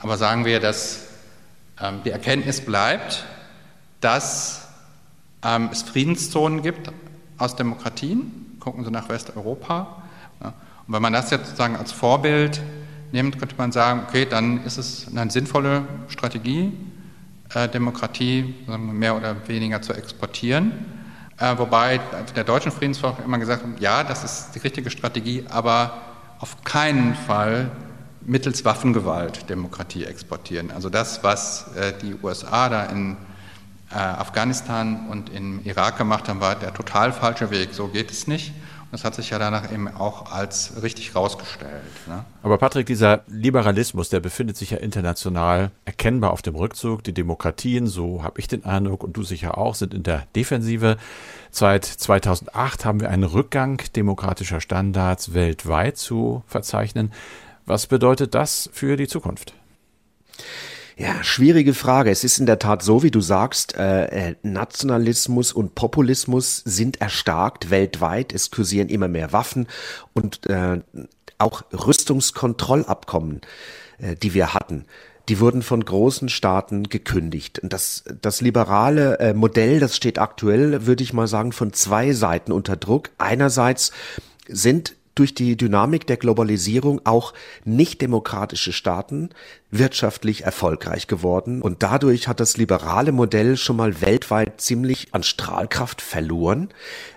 Aber 0.04 0.17
sagen 0.17 0.46
wir, 0.46 0.60
dass 0.60 1.08
ähm, 1.82 2.02
die 2.06 2.12
Erkenntnis 2.12 2.62
bleibt, 2.62 3.26
dass 4.00 4.67
ähm, 5.44 5.70
es 5.72 5.82
Friedenszonen 5.82 6.62
gibt 6.62 6.91
aus 7.39 7.56
Demokratien. 7.56 8.58
Gucken 8.60 8.86
Sie 8.86 8.91
nach 8.91 9.10
Westeuropa. 9.10 10.04
Und 10.39 10.94
wenn 10.94 11.02
man 11.02 11.13
das 11.13 11.32
jetzt 11.32 11.46
sozusagen 11.46 11.76
als 11.78 11.91
Vorbild 11.91 12.62
nimmt, 13.12 13.39
könnte 13.39 13.56
man 13.58 13.71
sagen, 13.71 14.02
okay, 14.08 14.26
dann 14.26 14.63
ist 14.63 14.78
es 14.78 15.08
eine 15.15 15.32
sinnvolle 15.32 15.84
Strategie, 16.08 16.71
äh, 17.54 17.67
Demokratie 17.67 18.56
mehr 18.67 19.15
oder 19.15 19.36
weniger 19.47 19.82
zu 19.82 19.93
exportieren. 19.93 20.71
Äh, 21.38 21.58
wobei 21.58 22.00
der 22.36 22.43
deutschen 22.43 22.71
Friedensforschung 22.71 23.26
immer 23.26 23.39
gesagt 23.39 23.63
hat, 23.63 23.80
ja, 23.80 24.04
das 24.04 24.24
ist 24.24 24.52
die 24.56 24.60
richtige 24.60 24.89
Strategie, 24.89 25.45
aber 25.50 26.02
auf 26.39 26.63
keinen 26.63 27.15
Fall 27.15 27.71
mittels 28.21 28.63
Waffengewalt 28.63 29.50
Demokratie 29.50 30.06
exportieren. 30.06 30.71
Also 30.71 30.89
das, 30.89 31.24
was 31.24 31.76
äh, 31.76 31.93
die 32.02 32.15
USA 32.21 32.69
da 32.69 32.86
in 32.86 33.17
Afghanistan 33.93 35.08
und 35.10 35.30
im 35.32 35.65
Irak 35.65 35.97
gemacht 35.97 36.30
haben, 36.30 36.39
war 36.39 36.56
der 36.56 36.74
total 36.74 37.12
falsche 37.12 37.52
Weg. 37.52 37.74
So 37.74 37.89
geht 37.89 38.10
es 38.10 38.26
nicht. 38.26 38.54
Das 38.91 39.06
hat 39.06 39.15
sich 39.15 39.30
ja 39.30 39.39
danach 39.39 39.71
eben 39.71 39.88
auch 39.88 40.32
als 40.32 40.84
richtig 40.84 41.15
rausgestellt. 41.15 41.82
Ne? 42.08 42.25
Aber 42.43 42.58
Patrick, 42.58 42.86
dieser 42.86 43.23
Liberalismus, 43.27 44.10
der 44.10 44.19
befindet 44.19 44.58
sich 44.58 44.71
ja 44.71 44.77
international 44.77 45.71
erkennbar 45.86 46.32
auf 46.32 46.41
dem 46.41 46.56
Rückzug. 46.56 47.01
Die 47.06 47.13
Demokratien, 47.13 47.88
so 47.88 48.21
habe 48.21 48.39
ich 48.39 48.49
den 48.49 48.65
Eindruck 48.65 49.06
und 49.06 49.15
du 49.15 49.23
sicher 49.23 49.58
auch, 49.58 49.75
sind 49.75 49.93
in 49.93 50.04
der 50.04 50.27
Defensive. 50.36 50.97
Seit 51.51 51.86
2008 51.86 52.84
haben 52.84 52.99
wir 52.99 53.10
einen 53.10 53.23
Rückgang 53.23 53.82
demokratischer 53.95 54.60
Standards 54.60 55.34
weltweit 55.34 55.97
zu 55.97 56.43
verzeichnen. 56.45 57.13
Was 57.65 57.88
bedeutet 57.88 58.36
das 58.36 58.69
für 58.73 58.97
die 58.97 59.08
Zukunft? 59.08 59.54
Ja, 61.01 61.23
schwierige 61.23 61.73
Frage. 61.73 62.11
Es 62.11 62.23
ist 62.23 62.37
in 62.37 62.45
der 62.45 62.59
Tat 62.59 62.83
so, 62.83 63.01
wie 63.01 63.09
du 63.09 63.21
sagst, 63.21 63.75
äh, 63.75 64.29
äh, 64.29 64.35
Nationalismus 64.43 65.51
und 65.51 65.73
Populismus 65.73 66.57
sind 66.63 67.01
erstarkt 67.01 67.71
weltweit. 67.71 68.31
Es 68.31 68.51
kursieren 68.51 68.87
immer 68.87 69.07
mehr 69.07 69.33
Waffen 69.33 69.65
und 70.13 70.47
äh, 70.47 70.79
auch 71.39 71.63
Rüstungskontrollabkommen, 71.73 73.41
äh, 73.97 74.15
die 74.15 74.35
wir 74.35 74.53
hatten 74.53 74.85
die 75.29 75.39
wurden 75.39 75.61
von 75.61 75.85
großen 75.85 76.27
Staaten 76.29 76.89
gekündigt. 76.89 77.59
Und 77.59 77.71
das, 77.71 78.03
das 78.21 78.41
liberale 78.41 79.19
äh, 79.19 79.33
Modell, 79.33 79.79
das 79.79 79.95
steht 79.95 80.17
aktuell, 80.17 80.87
würde 80.87 81.03
ich 81.03 81.13
mal 81.13 81.27
sagen, 81.27 81.53
von 81.53 81.71
zwei 81.71 82.11
Seiten 82.11 82.51
unter 82.51 82.75
Druck. 82.75 83.11
Einerseits 83.17 83.91
sind 84.47 84.95
durch 85.21 85.36
die 85.36 85.55
Dynamik 85.55 86.07
der 86.07 86.17
Globalisierung 86.17 87.01
auch 87.03 87.36
nicht 87.63 88.01
demokratische 88.01 88.73
Staaten 88.73 89.29
wirtschaftlich 89.69 90.45
erfolgreich 90.45 91.05
geworden 91.05 91.62
und 91.62 91.84
dadurch 91.84 92.27
hat 92.27 92.39
das 92.39 92.57
liberale 92.57 93.12
Modell 93.12 93.55
schon 93.55 93.75
mal 93.75 94.01
weltweit 94.01 94.60
ziemlich 94.60 95.10
an 95.12 95.21
Strahlkraft 95.21 96.01
verloren. 96.01 96.69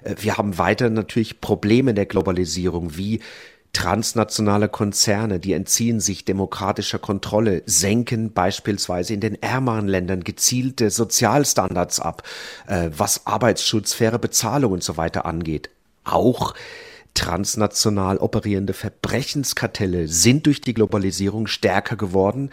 Äh, 0.02 0.16
wir 0.20 0.36
haben 0.36 0.58
weiter 0.58 0.90
natürlich 0.90 1.40
Probleme 1.40 1.94
der 1.94 2.04
Globalisierung 2.04 2.94
wie 2.98 3.20
Transnationale 3.72 4.68
Konzerne, 4.68 5.40
die 5.40 5.54
entziehen 5.54 5.98
sich 5.98 6.26
demokratischer 6.26 6.98
Kontrolle, 6.98 7.62
senken 7.64 8.34
beispielsweise 8.34 9.14
in 9.14 9.20
den 9.20 9.42
ärmeren 9.42 9.88
Ländern 9.88 10.24
gezielte 10.24 10.90
Sozialstandards 10.90 12.00
ab, 12.00 12.22
äh, 12.66 12.90
was 12.94 13.26
Arbeitsschutz, 13.26 13.94
faire 13.94 14.18
Bezahlung 14.18 14.72
und 14.72 14.84
so 14.84 14.98
weiter 14.98 15.24
angeht. 15.24 15.70
Auch 16.04 16.52
transnational 17.14 18.18
operierende 18.18 18.72
Verbrechenskartelle 18.72 20.08
sind 20.08 20.46
durch 20.46 20.60
die 20.60 20.74
Globalisierung 20.74 21.46
stärker 21.46 21.96
geworden. 21.96 22.50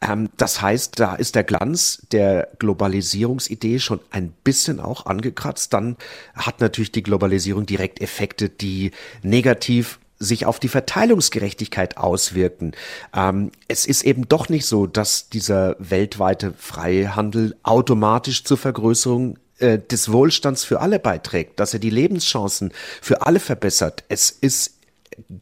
Ähm, 0.00 0.30
das 0.36 0.62
heißt, 0.62 0.98
da 0.98 1.16
ist 1.16 1.34
der 1.34 1.44
Glanz 1.44 2.06
der 2.12 2.48
Globalisierungsidee 2.58 3.80
schon 3.80 4.00
ein 4.10 4.32
bisschen 4.44 4.80
auch 4.80 5.06
angekratzt. 5.06 5.72
Dann 5.72 5.96
hat 6.34 6.60
natürlich 6.60 6.92
die 6.92 7.02
Globalisierung 7.02 7.66
direkt 7.66 8.00
Effekte, 8.00 8.48
die 8.48 8.92
negativ 9.22 9.98
sich 10.20 10.46
auf 10.46 10.60
die 10.60 10.68
Verteilungsgerechtigkeit 10.68 11.96
auswirken. 11.96 12.72
Ähm, 13.14 13.50
es 13.68 13.84
ist 13.84 14.04
eben 14.04 14.28
doch 14.28 14.48
nicht 14.48 14.66
so, 14.66 14.86
dass 14.86 15.28
dieser 15.28 15.76
weltweite 15.78 16.54
Freihandel 16.56 17.56
automatisch 17.62 18.44
zur 18.44 18.56
Vergrößerung 18.56 19.38
äh, 19.58 19.78
des 19.78 20.12
Wohlstands 20.12 20.64
für 20.64 20.80
alle 20.80 20.98
beiträgt, 20.98 21.60
dass 21.60 21.74
er 21.74 21.80
die 21.80 21.90
Lebenschancen 21.90 22.72
für 23.00 23.22
alle 23.22 23.40
verbessert. 23.40 24.04
Es 24.08 24.30
ist 24.30 24.74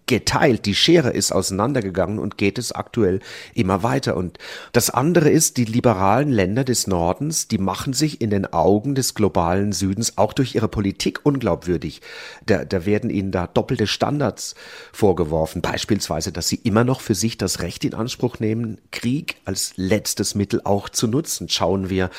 geteilt. 0.06 0.66
Die 0.66 0.74
Schere 0.74 1.10
ist 1.10 1.32
auseinandergegangen 1.32 2.18
und 2.18 2.38
geht 2.38 2.58
es 2.58 2.72
aktuell 2.72 3.20
immer 3.54 3.82
weiter. 3.82 4.16
Und 4.16 4.38
das 4.72 4.90
andere 4.90 5.30
ist, 5.30 5.56
die 5.56 5.64
liberalen 5.64 6.30
Länder 6.30 6.64
des 6.64 6.86
Nordens, 6.86 7.48
die 7.48 7.58
machen 7.58 7.92
sich 7.92 8.20
in 8.20 8.30
den 8.30 8.52
Augen 8.52 8.94
des 8.94 9.14
globalen 9.14 9.72
Südens 9.72 10.18
auch 10.18 10.32
durch 10.32 10.54
ihre 10.54 10.68
Politik 10.68 11.20
unglaubwürdig. 11.24 12.00
Da, 12.46 12.64
da 12.64 12.86
werden 12.86 13.10
ihnen 13.10 13.32
da 13.32 13.46
doppelte 13.46 13.86
Standards 13.86 14.54
vorgeworfen. 14.92 15.62
Beispielsweise, 15.62 16.32
dass 16.32 16.48
sie 16.48 16.56
immer 16.56 16.84
noch 16.84 17.00
für 17.00 17.14
sich 17.14 17.38
das 17.38 17.60
Recht 17.60 17.84
in 17.84 17.94
Anspruch 17.94 18.38
nehmen, 18.38 18.78
Krieg 18.90 19.36
als 19.44 19.72
letztes 19.76 20.34
Mittel 20.34 20.60
auch 20.64 20.88
zu 20.88 21.06
nutzen. 21.06 21.48
Schauen 21.48 21.90
wir 21.90 22.10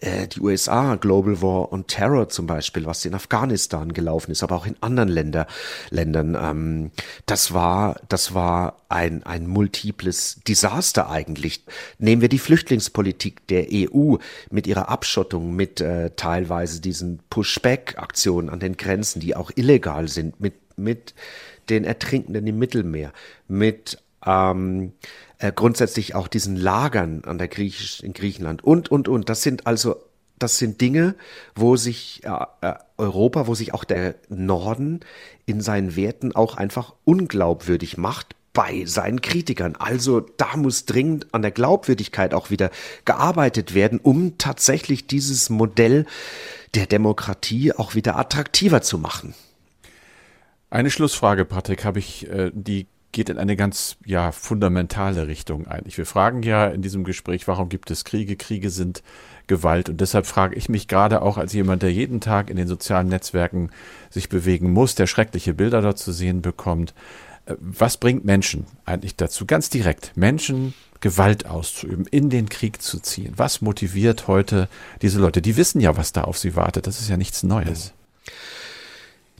äh, 0.00 0.28
die 0.28 0.40
USA, 0.40 0.96
Global 0.96 1.40
War 1.42 1.72
on 1.72 1.86
Terror 1.86 2.28
zum 2.28 2.46
Beispiel, 2.46 2.86
was 2.86 3.04
in 3.04 3.14
Afghanistan 3.14 3.92
gelaufen 3.92 4.30
ist, 4.30 4.42
aber 4.42 4.56
auch 4.56 4.66
in 4.66 4.76
anderen 4.80 5.08
Länder, 5.08 5.46
Ländern. 5.90 6.36
Ähm, 6.40 6.90
das 7.26 7.52
war, 7.52 8.00
das 8.08 8.34
war 8.34 8.76
ein, 8.88 9.22
ein 9.24 9.46
multiples 9.46 10.40
Desaster 10.46 11.10
eigentlich. 11.10 11.64
Nehmen 11.98 12.22
wir 12.22 12.28
die 12.28 12.38
Flüchtlingspolitik 12.38 13.46
der 13.48 13.66
EU 13.72 14.16
mit 14.50 14.66
ihrer 14.66 14.88
Abschottung, 14.88 15.54
mit 15.54 15.80
äh, 15.80 16.10
teilweise 16.16 16.80
diesen 16.80 17.20
Pushback-Aktionen 17.30 18.50
an 18.50 18.60
den 18.60 18.76
Grenzen, 18.76 19.20
die 19.20 19.36
auch 19.36 19.50
illegal 19.54 20.08
sind, 20.08 20.40
mit, 20.40 20.54
mit 20.76 21.14
den 21.68 21.84
Ertrinkenden 21.84 22.46
im 22.46 22.58
Mittelmeer, 22.58 23.12
mit 23.46 23.98
ähm, 24.26 24.92
äh, 25.38 25.52
grundsätzlich 25.52 26.14
auch 26.14 26.28
diesen 26.28 26.56
Lagern 26.56 27.22
an 27.24 27.38
der 27.38 27.48
Griechisch, 27.48 28.00
in 28.00 28.12
Griechenland 28.12 28.64
und, 28.64 28.90
und, 28.90 29.08
und. 29.08 29.28
Das 29.28 29.42
sind 29.42 29.66
also, 29.66 29.96
das 30.38 30.58
sind 30.58 30.80
Dinge, 30.80 31.14
wo 31.54 31.76
sich 31.76 32.22
äh, 32.24 32.74
Europa, 32.96 33.46
wo 33.46 33.54
sich 33.54 33.74
auch 33.74 33.84
der 33.84 34.14
Norden 34.28 35.00
in 35.46 35.60
seinen 35.60 35.96
Werten 35.96 36.34
auch 36.34 36.56
einfach 36.56 36.94
unglaubwürdig 37.04 37.96
macht 37.96 38.34
bei 38.52 38.84
seinen 38.86 39.20
Kritikern. 39.20 39.76
Also 39.76 40.20
da 40.20 40.56
muss 40.56 40.84
dringend 40.84 41.32
an 41.32 41.42
der 41.42 41.52
Glaubwürdigkeit 41.52 42.34
auch 42.34 42.50
wieder 42.50 42.70
gearbeitet 43.04 43.74
werden, 43.74 44.00
um 44.00 44.36
tatsächlich 44.38 45.06
dieses 45.06 45.48
Modell 45.48 46.06
der 46.74 46.86
Demokratie 46.86 47.72
auch 47.72 47.94
wieder 47.94 48.16
attraktiver 48.18 48.82
zu 48.82 48.98
machen. 48.98 49.34
Eine 50.70 50.90
Schlussfrage, 50.90 51.44
Patrick, 51.44 51.84
habe 51.84 51.98
ich, 51.98 52.28
äh, 52.28 52.50
die 52.52 52.88
geht 53.12 53.30
in 53.30 53.38
eine 53.38 53.56
ganz 53.56 53.96
ja 54.04 54.32
fundamentale 54.32 55.28
Richtung 55.28 55.66
eigentlich. 55.66 55.96
Wir 55.96 56.04
fragen 56.04 56.42
ja 56.42 56.66
in 56.66 56.82
diesem 56.82 57.04
Gespräch, 57.04 57.48
warum 57.48 57.68
gibt 57.68 57.90
es 57.90 58.04
Kriege? 58.04 58.36
Kriege 58.36 58.70
sind 58.70 59.02
Gewalt 59.48 59.88
und 59.88 60.00
deshalb 60.00 60.26
frage 60.26 60.54
ich 60.54 60.68
mich 60.68 60.86
gerade 60.86 61.22
auch 61.22 61.38
als 61.38 61.52
jemand, 61.52 61.82
der 61.82 61.92
jeden 61.92 62.20
Tag 62.20 62.50
in 62.50 62.56
den 62.56 62.68
sozialen 62.68 63.08
Netzwerken 63.08 63.70
sich 64.10 64.28
bewegen 64.28 64.72
muss, 64.72 64.94
der 64.94 65.06
schreckliche 65.06 65.54
Bilder 65.54 65.82
dort 65.82 65.98
zu 65.98 66.12
sehen 66.12 66.42
bekommt, 66.42 66.94
äh, 67.46 67.54
was 67.58 67.96
bringt 67.96 68.24
Menschen 68.24 68.66
eigentlich 68.84 69.16
dazu, 69.16 69.46
ganz 69.46 69.70
direkt, 69.70 70.16
Menschen 70.16 70.74
Gewalt 71.00 71.46
auszuüben, 71.46 72.06
in 72.06 72.30
den 72.30 72.48
Krieg 72.48 72.82
zu 72.82 73.00
ziehen? 73.00 73.32
Was 73.36 73.60
motiviert 73.60 74.28
heute 74.28 74.68
diese 75.02 75.20
Leute? 75.20 75.42
Die 75.42 75.56
wissen 75.56 75.80
ja, 75.80 75.96
was 75.96 76.12
da 76.12 76.22
auf 76.22 76.38
sie 76.38 76.56
wartet. 76.56 76.86
Das 76.86 77.00
ist 77.00 77.08
ja 77.08 77.16
nichts 77.16 77.42
Neues. 77.42 77.92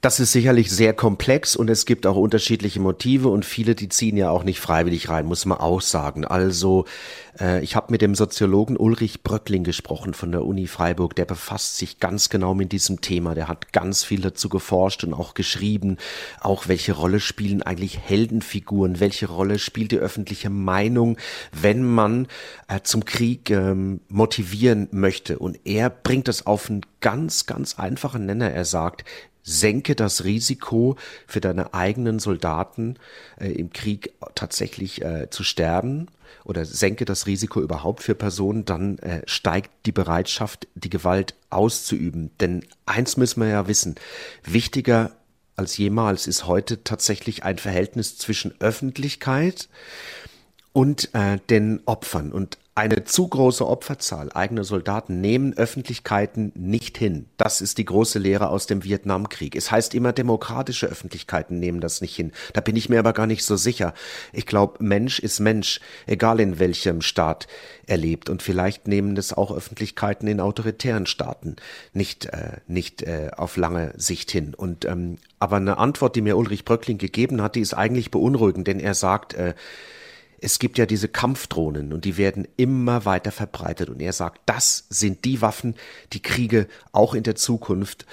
Das 0.00 0.20
ist 0.20 0.30
sicherlich 0.30 0.70
sehr 0.70 0.92
komplex 0.92 1.56
und 1.56 1.68
es 1.68 1.84
gibt 1.84 2.06
auch 2.06 2.14
unterschiedliche 2.14 2.78
Motive 2.78 3.28
und 3.28 3.44
viele, 3.44 3.74
die 3.74 3.88
ziehen 3.88 4.16
ja 4.16 4.30
auch 4.30 4.44
nicht 4.44 4.60
freiwillig 4.60 5.08
rein, 5.08 5.26
muss 5.26 5.44
man 5.44 5.58
auch 5.58 5.80
sagen. 5.80 6.24
Also 6.24 6.84
äh, 7.40 7.62
ich 7.64 7.74
habe 7.74 7.90
mit 7.90 8.00
dem 8.00 8.14
Soziologen 8.14 8.76
Ulrich 8.76 9.24
Bröckling 9.24 9.64
gesprochen 9.64 10.14
von 10.14 10.30
der 10.30 10.44
Uni 10.44 10.68
Freiburg, 10.68 11.16
der 11.16 11.24
befasst 11.24 11.78
sich 11.78 11.98
ganz 11.98 12.28
genau 12.28 12.54
mit 12.54 12.70
diesem 12.70 13.00
Thema, 13.00 13.34
der 13.34 13.48
hat 13.48 13.72
ganz 13.72 14.04
viel 14.04 14.20
dazu 14.20 14.48
geforscht 14.48 15.02
und 15.02 15.14
auch 15.14 15.34
geschrieben, 15.34 15.96
auch 16.40 16.68
welche 16.68 16.92
Rolle 16.92 17.18
spielen 17.18 17.62
eigentlich 17.62 17.98
Heldenfiguren, 17.98 19.00
welche 19.00 19.26
Rolle 19.26 19.58
spielt 19.58 19.90
die 19.90 19.98
öffentliche 19.98 20.48
Meinung, 20.50 21.16
wenn 21.50 21.82
man 21.82 22.28
äh, 22.68 22.80
zum 22.84 23.04
Krieg 23.04 23.50
ähm, 23.50 24.00
motivieren 24.08 24.86
möchte. 24.92 25.40
Und 25.40 25.58
er 25.64 25.90
bringt 25.90 26.28
das 26.28 26.46
auf 26.46 26.70
einen 26.70 26.82
ganz, 27.00 27.46
ganz 27.46 27.80
einfachen 27.80 28.26
Nenner. 28.26 28.50
Er 28.50 28.64
sagt, 28.64 29.04
senke 29.48 29.94
das 29.94 30.24
Risiko 30.24 30.96
für 31.26 31.40
deine 31.40 31.74
eigenen 31.74 32.18
Soldaten 32.18 32.96
äh, 33.40 33.50
im 33.52 33.72
Krieg 33.72 34.12
tatsächlich 34.34 35.02
äh, 35.02 35.30
zu 35.30 35.42
sterben 35.42 36.08
oder 36.44 36.64
senke 36.64 37.04
das 37.04 37.26
Risiko 37.26 37.60
überhaupt 37.60 38.02
für 38.02 38.14
Personen, 38.14 38.64
dann 38.64 38.98
äh, 38.98 39.22
steigt 39.26 39.70
die 39.86 39.92
Bereitschaft, 39.92 40.68
die 40.74 40.90
Gewalt 40.90 41.34
auszuüben. 41.50 42.30
Denn 42.40 42.64
eins 42.86 43.16
müssen 43.16 43.40
wir 43.40 43.48
ja 43.48 43.66
wissen, 43.66 43.96
wichtiger 44.44 45.12
als 45.56 45.76
jemals 45.76 46.28
ist 46.28 46.46
heute 46.46 46.84
tatsächlich 46.84 47.42
ein 47.42 47.58
Verhältnis 47.58 48.16
zwischen 48.16 48.54
Öffentlichkeit 48.60 49.68
und 50.78 51.12
äh, 51.12 51.38
den 51.50 51.80
Opfern. 51.86 52.30
Und 52.30 52.56
eine 52.76 53.02
zu 53.02 53.26
große 53.26 53.66
Opferzahl 53.66 54.30
eigener 54.32 54.62
Soldaten 54.62 55.20
nehmen 55.20 55.58
Öffentlichkeiten 55.58 56.52
nicht 56.54 56.96
hin. 56.96 57.26
Das 57.36 57.60
ist 57.60 57.78
die 57.78 57.84
große 57.84 58.20
Lehre 58.20 58.50
aus 58.50 58.68
dem 58.68 58.84
Vietnamkrieg. 58.84 59.56
Es 59.56 59.72
heißt 59.72 59.92
immer, 59.96 60.12
demokratische 60.12 60.86
Öffentlichkeiten 60.86 61.58
nehmen 61.58 61.80
das 61.80 62.00
nicht 62.00 62.14
hin. 62.14 62.30
Da 62.52 62.60
bin 62.60 62.76
ich 62.76 62.88
mir 62.88 63.00
aber 63.00 63.12
gar 63.12 63.26
nicht 63.26 63.44
so 63.44 63.56
sicher. 63.56 63.92
Ich 64.32 64.46
glaube, 64.46 64.76
Mensch 64.78 65.18
ist 65.18 65.40
Mensch, 65.40 65.80
egal 66.06 66.38
in 66.38 66.60
welchem 66.60 67.00
Staat 67.00 67.48
er 67.88 67.96
lebt. 67.96 68.30
Und 68.30 68.44
vielleicht 68.44 68.86
nehmen 68.86 69.16
das 69.16 69.32
auch 69.32 69.50
Öffentlichkeiten 69.50 70.28
in 70.28 70.38
autoritären 70.38 71.06
Staaten 71.06 71.56
nicht, 71.92 72.26
äh, 72.26 72.58
nicht 72.68 73.02
äh, 73.02 73.32
auf 73.36 73.56
lange 73.56 73.94
Sicht 73.96 74.30
hin. 74.30 74.54
Und 74.54 74.84
ähm, 74.84 75.18
aber 75.40 75.56
eine 75.56 75.78
Antwort, 75.78 76.14
die 76.14 76.22
mir 76.22 76.36
Ulrich 76.36 76.64
Bröckling 76.64 76.98
gegeben 76.98 77.42
hat, 77.42 77.56
die 77.56 77.62
ist 77.62 77.74
eigentlich 77.74 78.12
beunruhigend, 78.12 78.68
denn 78.68 78.78
er 78.78 78.94
sagt, 78.94 79.34
äh, 79.34 79.54
es 80.40 80.58
gibt 80.58 80.78
ja 80.78 80.86
diese 80.86 81.08
Kampfdrohnen 81.08 81.92
und 81.92 82.04
die 82.04 82.16
werden 82.16 82.46
immer 82.56 83.04
weiter 83.04 83.32
verbreitet. 83.32 83.88
Und 83.88 84.00
er 84.00 84.12
sagt, 84.12 84.40
das 84.46 84.86
sind 84.88 85.24
die 85.24 85.42
Waffen, 85.42 85.74
die 86.12 86.22
Kriege 86.22 86.68
auch 86.92 87.14
in 87.14 87.22
der 87.22 87.34
Zukunft 87.34 88.06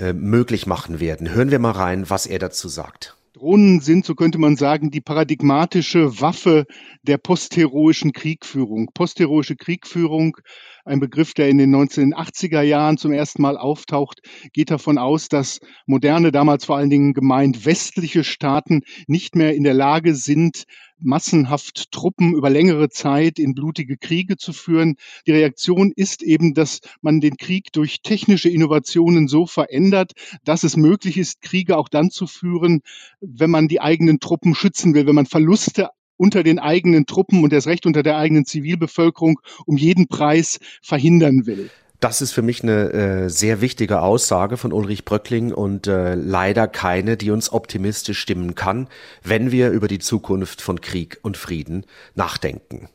äh, 0.00 0.12
möglich 0.12 0.66
machen 0.66 1.00
werden. 1.00 1.32
Hören 1.32 1.50
wir 1.50 1.58
mal 1.58 1.72
rein, 1.72 2.10
was 2.10 2.26
er 2.26 2.38
dazu 2.38 2.68
sagt. 2.68 3.16
Drohnen 3.34 3.80
sind, 3.80 4.06
so 4.06 4.14
könnte 4.14 4.38
man 4.38 4.56
sagen, 4.56 4.90
die 4.90 5.02
paradigmatische 5.02 6.20
Waffe 6.20 6.64
der 7.02 7.18
postheroischen 7.18 8.12
Kriegführung. 8.12 8.88
Postheroische 8.94 9.56
Kriegführung 9.56 10.38
ein 10.86 11.00
Begriff, 11.00 11.34
der 11.34 11.48
in 11.48 11.58
den 11.58 11.74
1980er 11.74 12.62
Jahren 12.62 12.96
zum 12.96 13.12
ersten 13.12 13.42
Mal 13.42 13.58
auftaucht, 13.58 14.20
geht 14.52 14.70
davon 14.70 14.98
aus, 14.98 15.28
dass 15.28 15.58
moderne, 15.84 16.30
damals 16.30 16.64
vor 16.64 16.76
allen 16.76 16.90
Dingen 16.90 17.12
gemeint 17.12 17.66
westliche 17.66 18.22
Staaten 18.22 18.82
nicht 19.08 19.34
mehr 19.34 19.54
in 19.54 19.64
der 19.64 19.74
Lage 19.74 20.14
sind, 20.14 20.64
massenhaft 20.98 21.90
Truppen 21.92 22.34
über 22.34 22.50
längere 22.50 22.88
Zeit 22.88 23.38
in 23.38 23.54
blutige 23.54 23.96
Kriege 23.96 24.36
zu 24.36 24.52
führen. 24.52 24.96
Die 25.26 25.32
Reaktion 25.32 25.92
ist 25.94 26.22
eben, 26.22 26.54
dass 26.54 26.80
man 27.00 27.20
den 27.20 27.36
Krieg 27.36 27.72
durch 27.72 28.02
technische 28.02 28.48
Innovationen 28.48 29.28
so 29.28 29.46
verändert, 29.46 30.12
dass 30.44 30.64
es 30.64 30.76
möglich 30.76 31.18
ist, 31.18 31.42
Kriege 31.42 31.76
auch 31.76 31.88
dann 31.88 32.10
zu 32.10 32.26
führen, 32.26 32.80
wenn 33.20 33.50
man 33.50 33.68
die 33.68 33.80
eigenen 33.80 34.20
Truppen 34.20 34.54
schützen 34.54 34.94
will, 34.94 35.06
wenn 35.06 35.14
man 35.14 35.26
Verluste 35.26 35.90
unter 36.16 36.42
den 36.42 36.58
eigenen 36.58 37.06
Truppen 37.06 37.44
und 37.44 37.52
das 37.52 37.66
Recht 37.66 37.86
unter 37.86 38.02
der 38.02 38.16
eigenen 38.16 38.46
Zivilbevölkerung 38.46 39.38
um 39.66 39.76
jeden 39.76 40.08
Preis 40.08 40.58
verhindern 40.82 41.46
will. 41.46 41.70
Das 42.00 42.20
ist 42.20 42.32
für 42.32 42.42
mich 42.42 42.62
eine 42.62 42.92
äh, 42.92 43.28
sehr 43.30 43.60
wichtige 43.60 44.02
Aussage 44.02 44.56
von 44.56 44.72
Ulrich 44.72 45.04
Bröckling 45.04 45.52
und 45.52 45.86
äh, 45.86 46.14
leider 46.14 46.68
keine, 46.68 47.16
die 47.16 47.30
uns 47.30 47.50
optimistisch 47.50 48.18
stimmen 48.18 48.54
kann, 48.54 48.88
wenn 49.22 49.50
wir 49.50 49.70
über 49.70 49.88
die 49.88 49.98
Zukunft 49.98 50.60
von 50.60 50.80
Krieg 50.80 51.18
und 51.22 51.36
Frieden 51.36 51.86
nachdenken. 52.14 52.88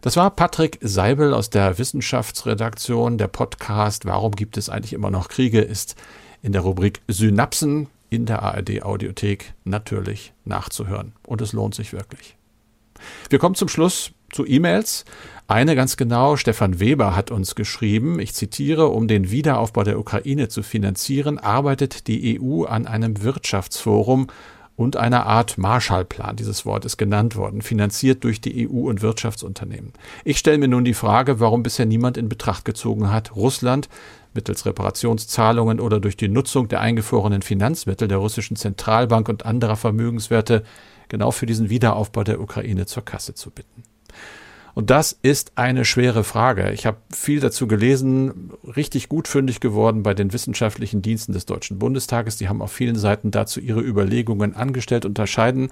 Das 0.00 0.16
war 0.16 0.30
Patrick 0.30 0.78
Seibel 0.80 1.34
aus 1.34 1.50
der 1.50 1.76
Wissenschaftsredaktion. 1.76 3.18
Der 3.18 3.28
Podcast 3.28 4.06
Warum 4.06 4.32
gibt 4.32 4.56
es 4.56 4.70
eigentlich 4.70 4.92
immer 4.92 5.10
noch 5.10 5.28
Kriege 5.28 5.60
ist 5.60 5.96
in 6.40 6.52
der 6.52 6.62
Rubrik 6.62 7.02
Synapsen 7.08 7.88
in 8.08 8.24
der 8.24 8.42
ARD 8.42 8.82
Audiothek 8.82 9.52
natürlich 9.64 10.32
nachzuhören. 10.44 11.12
Und 11.26 11.42
es 11.42 11.52
lohnt 11.52 11.74
sich 11.74 11.92
wirklich. 11.92 12.36
Wir 13.28 13.38
kommen 13.38 13.54
zum 13.54 13.68
Schluss 13.68 14.12
zu 14.32 14.46
E-Mails. 14.46 15.04
Eine 15.46 15.74
ganz 15.74 15.96
genau, 15.96 16.36
Stefan 16.36 16.78
Weber 16.78 17.16
hat 17.16 17.30
uns 17.30 17.54
geschrieben, 17.54 18.20
ich 18.20 18.34
zitiere, 18.34 18.88
um 18.88 19.08
den 19.08 19.30
Wiederaufbau 19.30 19.82
der 19.82 19.98
Ukraine 19.98 20.48
zu 20.48 20.62
finanzieren, 20.62 21.38
arbeitet 21.38 22.06
die 22.06 22.38
EU 22.38 22.64
an 22.64 22.86
einem 22.86 23.22
Wirtschaftsforum 23.22 24.26
und 24.76 24.96
einer 24.96 25.26
Art 25.26 25.58
Marshallplan, 25.58 26.36
dieses 26.36 26.64
Wort 26.64 26.84
ist 26.84 26.98
genannt 26.98 27.34
worden, 27.34 27.62
finanziert 27.62 28.22
durch 28.22 28.40
die 28.40 28.68
EU 28.68 28.88
und 28.88 29.02
Wirtschaftsunternehmen. 29.02 29.92
Ich 30.24 30.38
stelle 30.38 30.58
mir 30.58 30.68
nun 30.68 30.84
die 30.84 30.94
Frage, 30.94 31.40
warum 31.40 31.64
bisher 31.64 31.84
niemand 31.84 32.16
in 32.16 32.28
Betracht 32.28 32.64
gezogen 32.64 33.10
hat, 33.10 33.34
Russland 33.34 33.88
mittels 34.34 34.66
Reparationszahlungen 34.66 35.80
oder 35.80 35.98
durch 35.98 36.16
die 36.16 36.28
Nutzung 36.28 36.68
der 36.68 36.80
eingefrorenen 36.80 37.42
Finanzmittel 37.42 38.06
der 38.06 38.18
russischen 38.18 38.54
Zentralbank 38.54 39.28
und 39.28 39.44
anderer 39.44 39.76
Vermögenswerte 39.76 40.62
genau 41.08 41.32
für 41.32 41.46
diesen 41.46 41.70
Wiederaufbau 41.70 42.22
der 42.22 42.40
Ukraine 42.40 42.86
zur 42.86 43.04
Kasse 43.04 43.34
zu 43.34 43.50
bitten. 43.50 43.82
Und 44.78 44.90
das 44.90 45.10
ist 45.22 45.50
eine 45.56 45.84
schwere 45.84 46.22
Frage. 46.22 46.70
Ich 46.70 46.86
habe 46.86 46.98
viel 47.12 47.40
dazu 47.40 47.66
gelesen, 47.66 48.52
richtig 48.76 49.08
gut 49.08 49.26
fündig 49.26 49.58
geworden 49.58 50.04
bei 50.04 50.14
den 50.14 50.32
wissenschaftlichen 50.32 51.02
Diensten 51.02 51.32
des 51.32 51.46
Deutschen 51.46 51.80
Bundestages. 51.80 52.36
Die 52.36 52.48
haben 52.48 52.62
auf 52.62 52.70
vielen 52.70 52.94
Seiten 52.94 53.32
dazu 53.32 53.58
ihre 53.58 53.80
Überlegungen 53.80 54.54
angestellt, 54.54 55.04
unterscheiden 55.04 55.70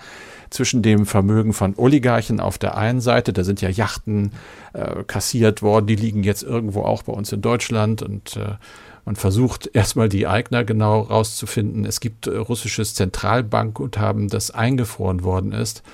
zwischen 0.51 0.83
dem 0.83 1.07
Vermögen 1.07 1.53
von 1.53 1.75
Oligarchen 1.77 2.41
auf 2.41 2.59
der 2.59 2.77
einen 2.77 3.01
Seite, 3.01 3.33
da 3.33 3.45
sind 3.45 3.61
ja 3.61 3.69
Yachten 3.69 4.33
äh, 4.73 5.05
kassiert 5.05 5.63
worden, 5.63 5.87
die 5.87 5.95
liegen 5.95 6.25
jetzt 6.25 6.43
irgendwo 6.43 6.83
auch 6.83 7.05
bei 7.05 7.13
uns 7.13 7.31
in 7.31 7.43
Deutschland 7.43 8.03
und 8.03 8.37
äh, 8.37 8.57
man 9.05 9.15
versucht 9.15 9.71
erstmal 9.73 10.09
die 10.09 10.27
Eigner 10.27 10.65
genau 10.65 11.03
rauszufinden. 11.03 11.85
Es 11.85 12.01
gibt 12.01 12.27
äh, 12.27 12.37
russisches 12.39 12.97
Zentralbankguthaben, 12.97 14.27
das 14.27 14.51
eingefroren 14.51 15.23
worden 15.23 15.53
ist. 15.53 15.85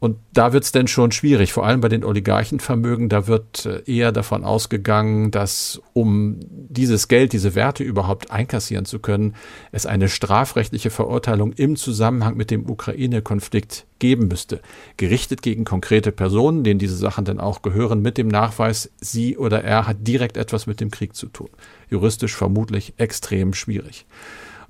Und 0.00 0.18
da 0.32 0.52
wird 0.52 0.62
es 0.62 0.70
denn 0.70 0.86
schon 0.86 1.10
schwierig, 1.10 1.52
vor 1.52 1.66
allem 1.66 1.80
bei 1.80 1.88
den 1.88 2.04
Oligarchenvermögen. 2.04 3.08
Da 3.08 3.26
wird 3.26 3.66
äh, 3.66 3.82
eher 3.84 4.12
davon 4.12 4.44
ausgegangen, 4.44 5.32
dass 5.32 5.82
um 5.92 6.38
dieses 6.40 7.08
Geld, 7.08 7.32
diese 7.32 7.56
Werte 7.56 7.82
überhaupt 7.82 8.30
einkassieren 8.30 8.84
zu 8.84 9.00
können, 9.00 9.34
es 9.72 9.86
eine 9.86 10.08
strafrechtliche 10.08 10.90
Verurteilung 10.90 11.52
im 11.52 11.74
Zusammenhang 11.74 12.36
mit 12.36 12.52
dem 12.52 12.70
Ukraine-Konflikt 12.70 13.86
geben 13.98 14.28
müsste. 14.28 14.60
Gerichtet 14.96 15.42
gegen 15.42 15.64
konkrete 15.64 16.12
Personen, 16.12 16.62
denen 16.62 16.78
diese 16.78 16.96
Sachen 16.96 17.24
dann 17.24 17.40
auch 17.40 17.62
gehören, 17.62 18.00
mit 18.00 18.18
dem 18.18 18.28
Nachweis, 18.28 18.92
sie 19.00 19.36
oder 19.36 19.64
er 19.64 19.88
hat 19.88 20.06
direkt 20.06 20.36
etwas 20.36 20.68
mit 20.68 20.80
dem 20.80 20.92
Krieg 20.92 21.16
zu 21.16 21.26
tun. 21.26 21.50
Juristisch 21.90 22.36
vermutlich 22.36 22.94
extrem 22.98 23.52
schwierig. 23.52 24.06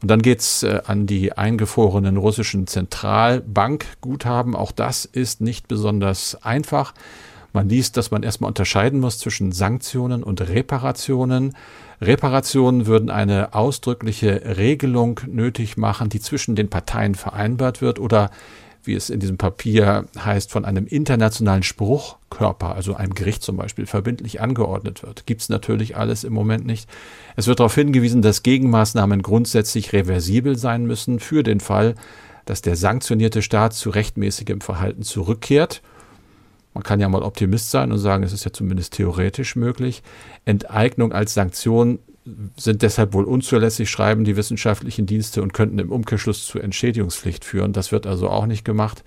Und 0.00 0.11
dann 0.11 0.22
geht's 0.22 0.62
äh, 0.62 0.80
an 0.87 1.06
die 1.06 1.32
eingefrorenen 1.32 2.16
russischen 2.16 2.66
Zentralbankguthaben. 2.66 4.54
Auch 4.54 4.72
das 4.72 5.04
ist 5.04 5.40
nicht 5.40 5.68
besonders 5.68 6.42
einfach. 6.42 6.94
Man 7.52 7.68
liest, 7.68 7.96
dass 7.96 8.11
man 8.11 8.22
erstmal 8.22 8.48
unterscheiden 8.48 9.00
muss 9.00 9.18
zwischen 9.18 9.52
Sanktionen 9.52 10.22
und 10.22 10.40
Reparationen. 10.48 11.56
Reparationen 12.00 12.87
würden 12.87 13.11
eine 13.11 13.54
ausdrückliche 13.54 14.56
Regelung 14.56 15.20
nötig 15.26 15.76
machen, 15.76 16.11
die 16.11 16.20
zwischen 16.20 16.54
den 16.54 16.68
Parteien 16.68 17.14
vereinbart 17.14 17.80
wird 17.80 17.98
oder 17.98 18.30
wie 18.88 18.96
es 18.96 19.11
in 19.11 19.20
diesem 19.20 19.38
Papier 19.38 20.07
heißt, 20.18 20.51
von 20.51 20.64
einem 20.64 20.87
internationalen 20.87 21.62
Spruchkörper, 21.62 22.74
also 22.74 22.94
einem 22.94 23.14
Gericht 23.14 23.44
zum 23.44 23.57
Beispiel, 23.57 23.87
verbindlich 23.87 24.40
angeordnet 24.40 25.05
wird. 25.05 25.27
Gibt 25.27 25.42
es 25.42 25.48
natürlich 25.48 25.96
alles 25.96 26.24
im 26.24 26.33
Moment 26.33 26.66
nicht. 26.66 26.90
Es 27.37 27.46
wird 27.46 27.61
darauf 27.61 27.74
hingewiesen, 27.77 28.22
dass 28.22 28.42
Gegenmaßnahmen 28.42 29.22
grundsätzlich 29.22 29.92
reversibel 29.92 30.57
sein 30.57 30.87
müssen 30.87 31.20
für 31.20 31.44
den 31.44 31.61
Fall, 31.61 31.94
dass 32.46 32.62
der 32.62 32.74
sanktionierte 32.74 33.42
Staat 33.42 33.74
zu 33.74 33.90
rechtmäßigem 33.90 34.61
Verhalten 34.62 35.03
zurückkehrt. 35.03 35.83
Man 36.74 36.83
kann 36.83 36.98
ja 36.98 37.09
mal 37.09 37.22
Optimist 37.22 37.70
sein 37.70 37.92
und 37.92 37.98
sagen, 37.98 38.22
es 38.22 38.33
ist 38.33 38.44
ja 38.44 38.53
zumindest 38.53 38.94
theoretisch 38.94 39.55
möglich. 39.55 40.03
Enteignung 40.46 41.12
als 41.12 41.35
Sanktion 41.35 41.98
sind 42.57 42.83
deshalb 42.83 43.14
wohl 43.14 43.24
unzulässig, 43.24 43.90
schreiben 43.90 44.24
die 44.24 44.37
wissenschaftlichen 44.37 45.07
Dienste 45.07 45.42
und 45.42 45.54
könnten 45.54 45.78
im 45.78 45.90
Umkehrschluss 45.90 46.44
zur 46.44 46.62
Entschädigungspflicht 46.62 47.44
führen. 47.44 47.72
Das 47.72 47.92
wird 47.92 48.07
also 48.07 48.28
auch 48.28 48.46
nicht 48.46 48.64
gemacht. 48.64 49.02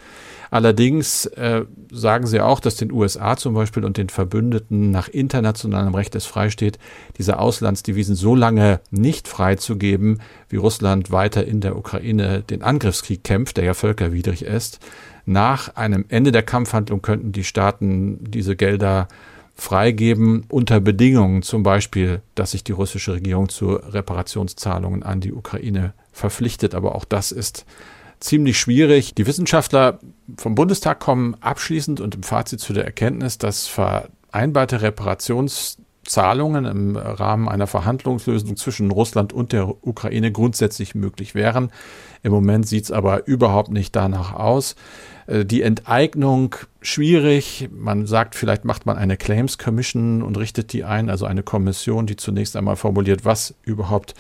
Allerdings 0.50 1.28
äh, 1.28 1.64
sagen 1.92 2.28
sie 2.28 2.42
auch, 2.42 2.60
dass 2.60 2.76
den 2.76 2.92
USA 2.92 3.38
zum 3.38 3.54
Beispiel 3.54 3.86
und 3.86 3.98
den 3.98 4.10
Verbündeten 4.10 4.92
nach 4.92 5.08
internationalem 5.08 5.96
Recht 5.96 6.14
es 6.16 6.26
freisteht, 6.26 6.78
diese 7.18 7.40
Auslandsdevisen 7.40 8.16
so 8.16 8.36
lange 8.36 8.82
nicht 8.90 9.28
freizugeben, 9.28 10.20
wie 10.50 10.58
Russland 10.58 11.12
weiter 11.12 11.46
in 11.46 11.62
der 11.62 11.78
Ukraine 11.78 12.42
den 12.42 12.64
Angriffskrieg 12.64 13.24
kämpft, 13.24 13.58
der 13.58 13.64
ja 13.64 13.74
völkerwidrig 13.74 14.44
ist. 14.44 14.80
Nach 15.26 15.76
einem 15.76 16.06
Ende 16.10 16.32
der 16.32 16.44
Kampfhandlung 16.44 17.02
könnten 17.02 17.32
die 17.32 17.44
Staaten 17.44 18.20
diese 18.24 18.56
Gelder 18.56 19.08
freigeben 19.56 20.46
unter 20.50 20.80
Bedingungen, 20.80 21.42
zum 21.44 21.64
Beispiel, 21.64 22.22
dass 22.36 22.52
sich 22.52 22.64
die 22.64 22.72
russische 22.72 23.14
Regierung 23.14 23.50
zu 23.50 23.74
Reparationszahlungen 23.74 25.04
an 25.04 25.22
die 25.22 25.34
Ukraine 25.34 25.94
verpflichtet. 26.12 26.74
Aber 26.76 26.96
auch 26.96 27.06
das 27.06 27.32
ist 27.32 27.66
ziemlich 28.20 28.60
schwierig. 28.60 29.14
Die 29.16 29.28
Wissenschaftler 29.28 30.00
vom 30.38 30.56
Bundestag 30.56 31.00
kommen 31.00 31.36
abschließend 31.42 32.00
und 32.00 32.16
im 32.16 32.24
Fazit 32.24 32.60
zu 32.60 32.74
der 32.74 32.86
Erkenntnis, 32.86 33.38
dass 33.38 33.68
vereinbarte 33.68 34.82
Reparationszahlungen 36.02 36.66
im 36.66 36.98
Rahmen 36.98 37.48
einer 37.48 37.68
Verhandlungslösung 37.68 38.56
zwischen 38.58 38.92
Russland 38.92 39.34
und 39.34 39.52
der 39.52 39.86
Ukraine 39.86 40.32
grundsätzlich 40.32 40.96
möglich 40.96 41.36
wären. 41.36 41.72
Im 42.24 42.32
Moment 42.32 42.68
sieht 42.68 42.86
es 42.86 42.92
aber 42.92 43.28
überhaupt 43.28 43.72
nicht 43.72 43.96
danach 43.96 44.34
aus. 44.34 44.76
Äh, 45.28 45.46
die 45.46 45.62
Enteignung 45.62 46.56
schwierig. 46.82 47.70
Man 47.72 48.06
sagt, 48.08 48.36
vielleicht 48.36 48.66
macht 48.66 48.86
man 48.86 48.98
eine 48.98 49.18
Claims 49.18 49.58
Commission 49.58 50.22
und 50.22 50.38
richtet 50.38 50.74
die 50.74 50.84
ein, 50.84 51.10
also 51.10 51.26
eine 51.26 51.44
Kommission, 51.44 52.06
die 52.08 52.16
zunächst 52.16 52.56
einmal 52.56 52.76
formuliert, 52.76 53.26
was 53.26 53.56
überhaupt 53.64 54.14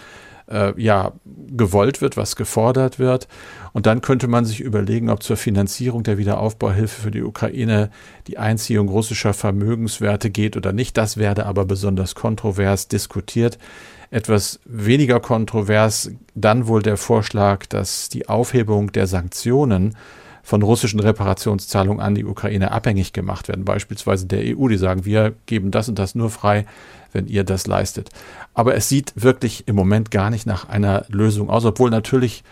äh, 0.51 0.73
ja 0.81 1.13
gewollt 1.47 2.01
wird, 2.01 2.17
was 2.17 2.35
gefordert 2.35 2.99
wird. 2.99 3.27
Und 3.73 3.85
dann 3.85 4.01
könnte 4.01 4.27
man 4.27 4.45
sich 4.45 4.61
überlegen, 4.61 5.09
ob 5.09 5.23
zur 5.23 5.37
Finanzierung 5.37 6.03
der 6.03 6.17
Wiederaufbauhilfe 6.17 7.01
für 7.01 7.11
die 7.11 7.23
Ukraine 7.23 7.89
die 8.27 8.37
Einziehung 8.37 8.89
russischer 8.89 9.33
Vermögenswerte 9.33 10.29
geht 10.29 10.57
oder 10.57 10.73
nicht. 10.73 10.97
Das 10.97 11.17
werde 11.17 11.45
aber 11.45 11.65
besonders 11.65 12.15
kontrovers 12.15 12.87
diskutiert. 12.87 13.57
Etwas 14.09 14.59
weniger 14.65 15.21
kontrovers 15.21 16.11
dann 16.35 16.67
wohl 16.67 16.81
der 16.81 16.97
Vorschlag, 16.97 17.65
dass 17.67 18.09
die 18.09 18.27
Aufhebung 18.27 18.91
der 18.91 19.07
Sanktionen 19.07 19.95
von 20.43 20.63
russischen 20.63 20.99
Reparationszahlungen 20.99 22.01
an 22.01 22.15
die 22.15 22.25
Ukraine 22.25 22.71
abhängig 22.71 23.13
gemacht 23.13 23.47
werden, 23.47 23.63
beispielsweise 23.63 24.25
der 24.25 24.57
EU, 24.57 24.67
die 24.67 24.77
sagen, 24.77 25.05
wir 25.05 25.33
geben 25.45 25.71
das 25.71 25.87
und 25.87 25.99
das 25.99 26.15
nur 26.15 26.29
frei, 26.29 26.65
wenn 27.13 27.27
ihr 27.27 27.43
das 27.43 27.67
leistet. 27.67 28.09
Aber 28.53 28.75
es 28.75 28.89
sieht 28.89 29.13
wirklich 29.15 29.67
im 29.67 29.75
Moment 29.75 30.11
gar 30.11 30.29
nicht 30.29 30.45
nach 30.45 30.67
einer 30.67 31.05
Lösung 31.09 31.49
aus, 31.49 31.65
obwohl 31.65 31.89
natürlich 31.89 32.43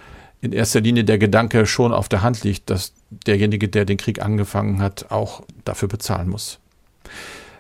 in 0.42 0.54
erster 0.54 0.82
Linie 0.82 1.04
der 1.04 1.18
Gedanke 1.18 1.66
schon 1.66 1.92
auf 1.92 2.08
der 2.08 2.22
Hand 2.22 2.44
liegt, 2.44 2.70
dass 2.70 2.94
derjenige, 3.10 3.68
der 3.68 3.86
den 3.86 3.98
Krieg 3.98 4.22
angefangen 4.22 4.82
hat, 4.82 5.12
auch 5.12 5.44
dafür 5.66 5.88
bezahlen 5.88 6.30
muss. 6.30 6.60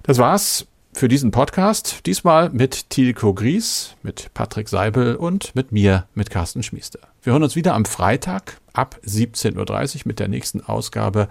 Das 0.03 0.17
war's 0.17 0.65
für 0.93 1.07
diesen 1.07 1.31
Podcast. 1.31 2.05
Diesmal 2.05 2.49
mit 2.49 2.89
Tilko 2.89 3.33
Gries, 3.33 3.95
mit 4.01 4.33
Patrick 4.33 4.69
Seibel 4.69 5.15
und 5.15 5.55
mit 5.55 5.71
mir, 5.71 6.05
mit 6.13 6.29
Carsten 6.29 6.63
Schmiester. 6.63 6.99
Wir 7.21 7.33
hören 7.33 7.43
uns 7.43 7.55
wieder 7.55 7.73
am 7.73 7.85
Freitag 7.85 8.57
ab 8.73 8.99
17.30 9.05 9.55
Uhr 9.95 10.01
mit 10.05 10.19
der 10.19 10.29
nächsten 10.29 10.62
Ausgabe 10.62 11.27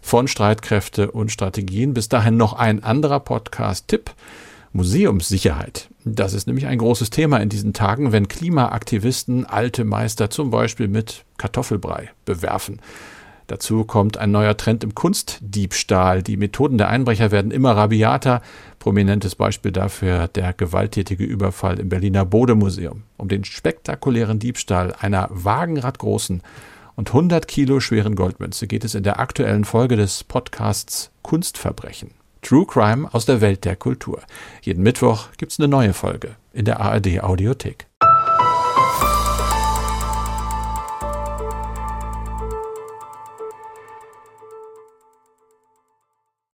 von 0.00 0.28
Streitkräfte 0.28 1.10
und 1.10 1.30
Strategien. 1.30 1.94
Bis 1.94 2.08
dahin 2.08 2.36
noch 2.36 2.54
ein 2.54 2.82
anderer 2.82 3.20
Podcast-Tipp. 3.20 4.10
Museumssicherheit. 4.72 5.88
Das 6.04 6.32
ist 6.32 6.46
nämlich 6.46 6.66
ein 6.66 6.78
großes 6.78 7.10
Thema 7.10 7.38
in 7.38 7.48
diesen 7.48 7.72
Tagen, 7.72 8.12
wenn 8.12 8.28
Klimaaktivisten 8.28 9.46
alte 9.46 9.84
Meister 9.84 10.30
zum 10.30 10.50
Beispiel 10.50 10.88
mit 10.88 11.24
Kartoffelbrei 11.36 12.10
bewerfen. 12.24 12.80
Dazu 13.48 13.84
kommt 13.84 14.16
ein 14.16 14.30
neuer 14.30 14.56
Trend 14.56 14.82
im 14.82 14.94
Kunstdiebstahl. 14.94 16.22
Die 16.22 16.36
Methoden 16.36 16.78
der 16.78 16.88
Einbrecher 16.88 17.30
werden 17.30 17.50
immer 17.50 17.76
rabiater. 17.76 18.40
Prominentes 18.78 19.34
Beispiel 19.34 19.72
dafür 19.72 20.28
der 20.28 20.54
gewalttätige 20.54 21.24
Überfall 21.24 21.78
im 21.78 21.88
Berliner 21.88 22.24
Bodemuseum. 22.24 23.02
Um 23.18 23.28
den 23.28 23.44
spektakulären 23.44 24.38
Diebstahl 24.38 24.94
einer 24.98 25.28
wagenradgroßen 25.30 26.42
und 26.94 27.08
100 27.08 27.46
Kilo 27.48 27.80
schweren 27.80 28.16
Goldmünze 28.16 28.66
geht 28.66 28.84
es 28.84 28.94
in 28.94 29.02
der 29.02 29.18
aktuellen 29.18 29.64
Folge 29.64 29.96
des 29.96 30.24
Podcasts 30.24 31.10
Kunstverbrechen. 31.22 32.21
True 32.42 32.66
Crime 32.66 33.08
aus 33.12 33.24
der 33.24 33.40
Welt 33.40 33.64
der 33.64 33.76
Kultur. 33.76 34.20
Jeden 34.62 34.82
Mittwoch 34.82 35.28
gibt's 35.38 35.58
eine 35.58 35.68
neue 35.68 35.92
Folge 35.94 36.36
in 36.52 36.64
der 36.64 36.80
ARD 36.80 37.22
Audiothek. 37.22 37.86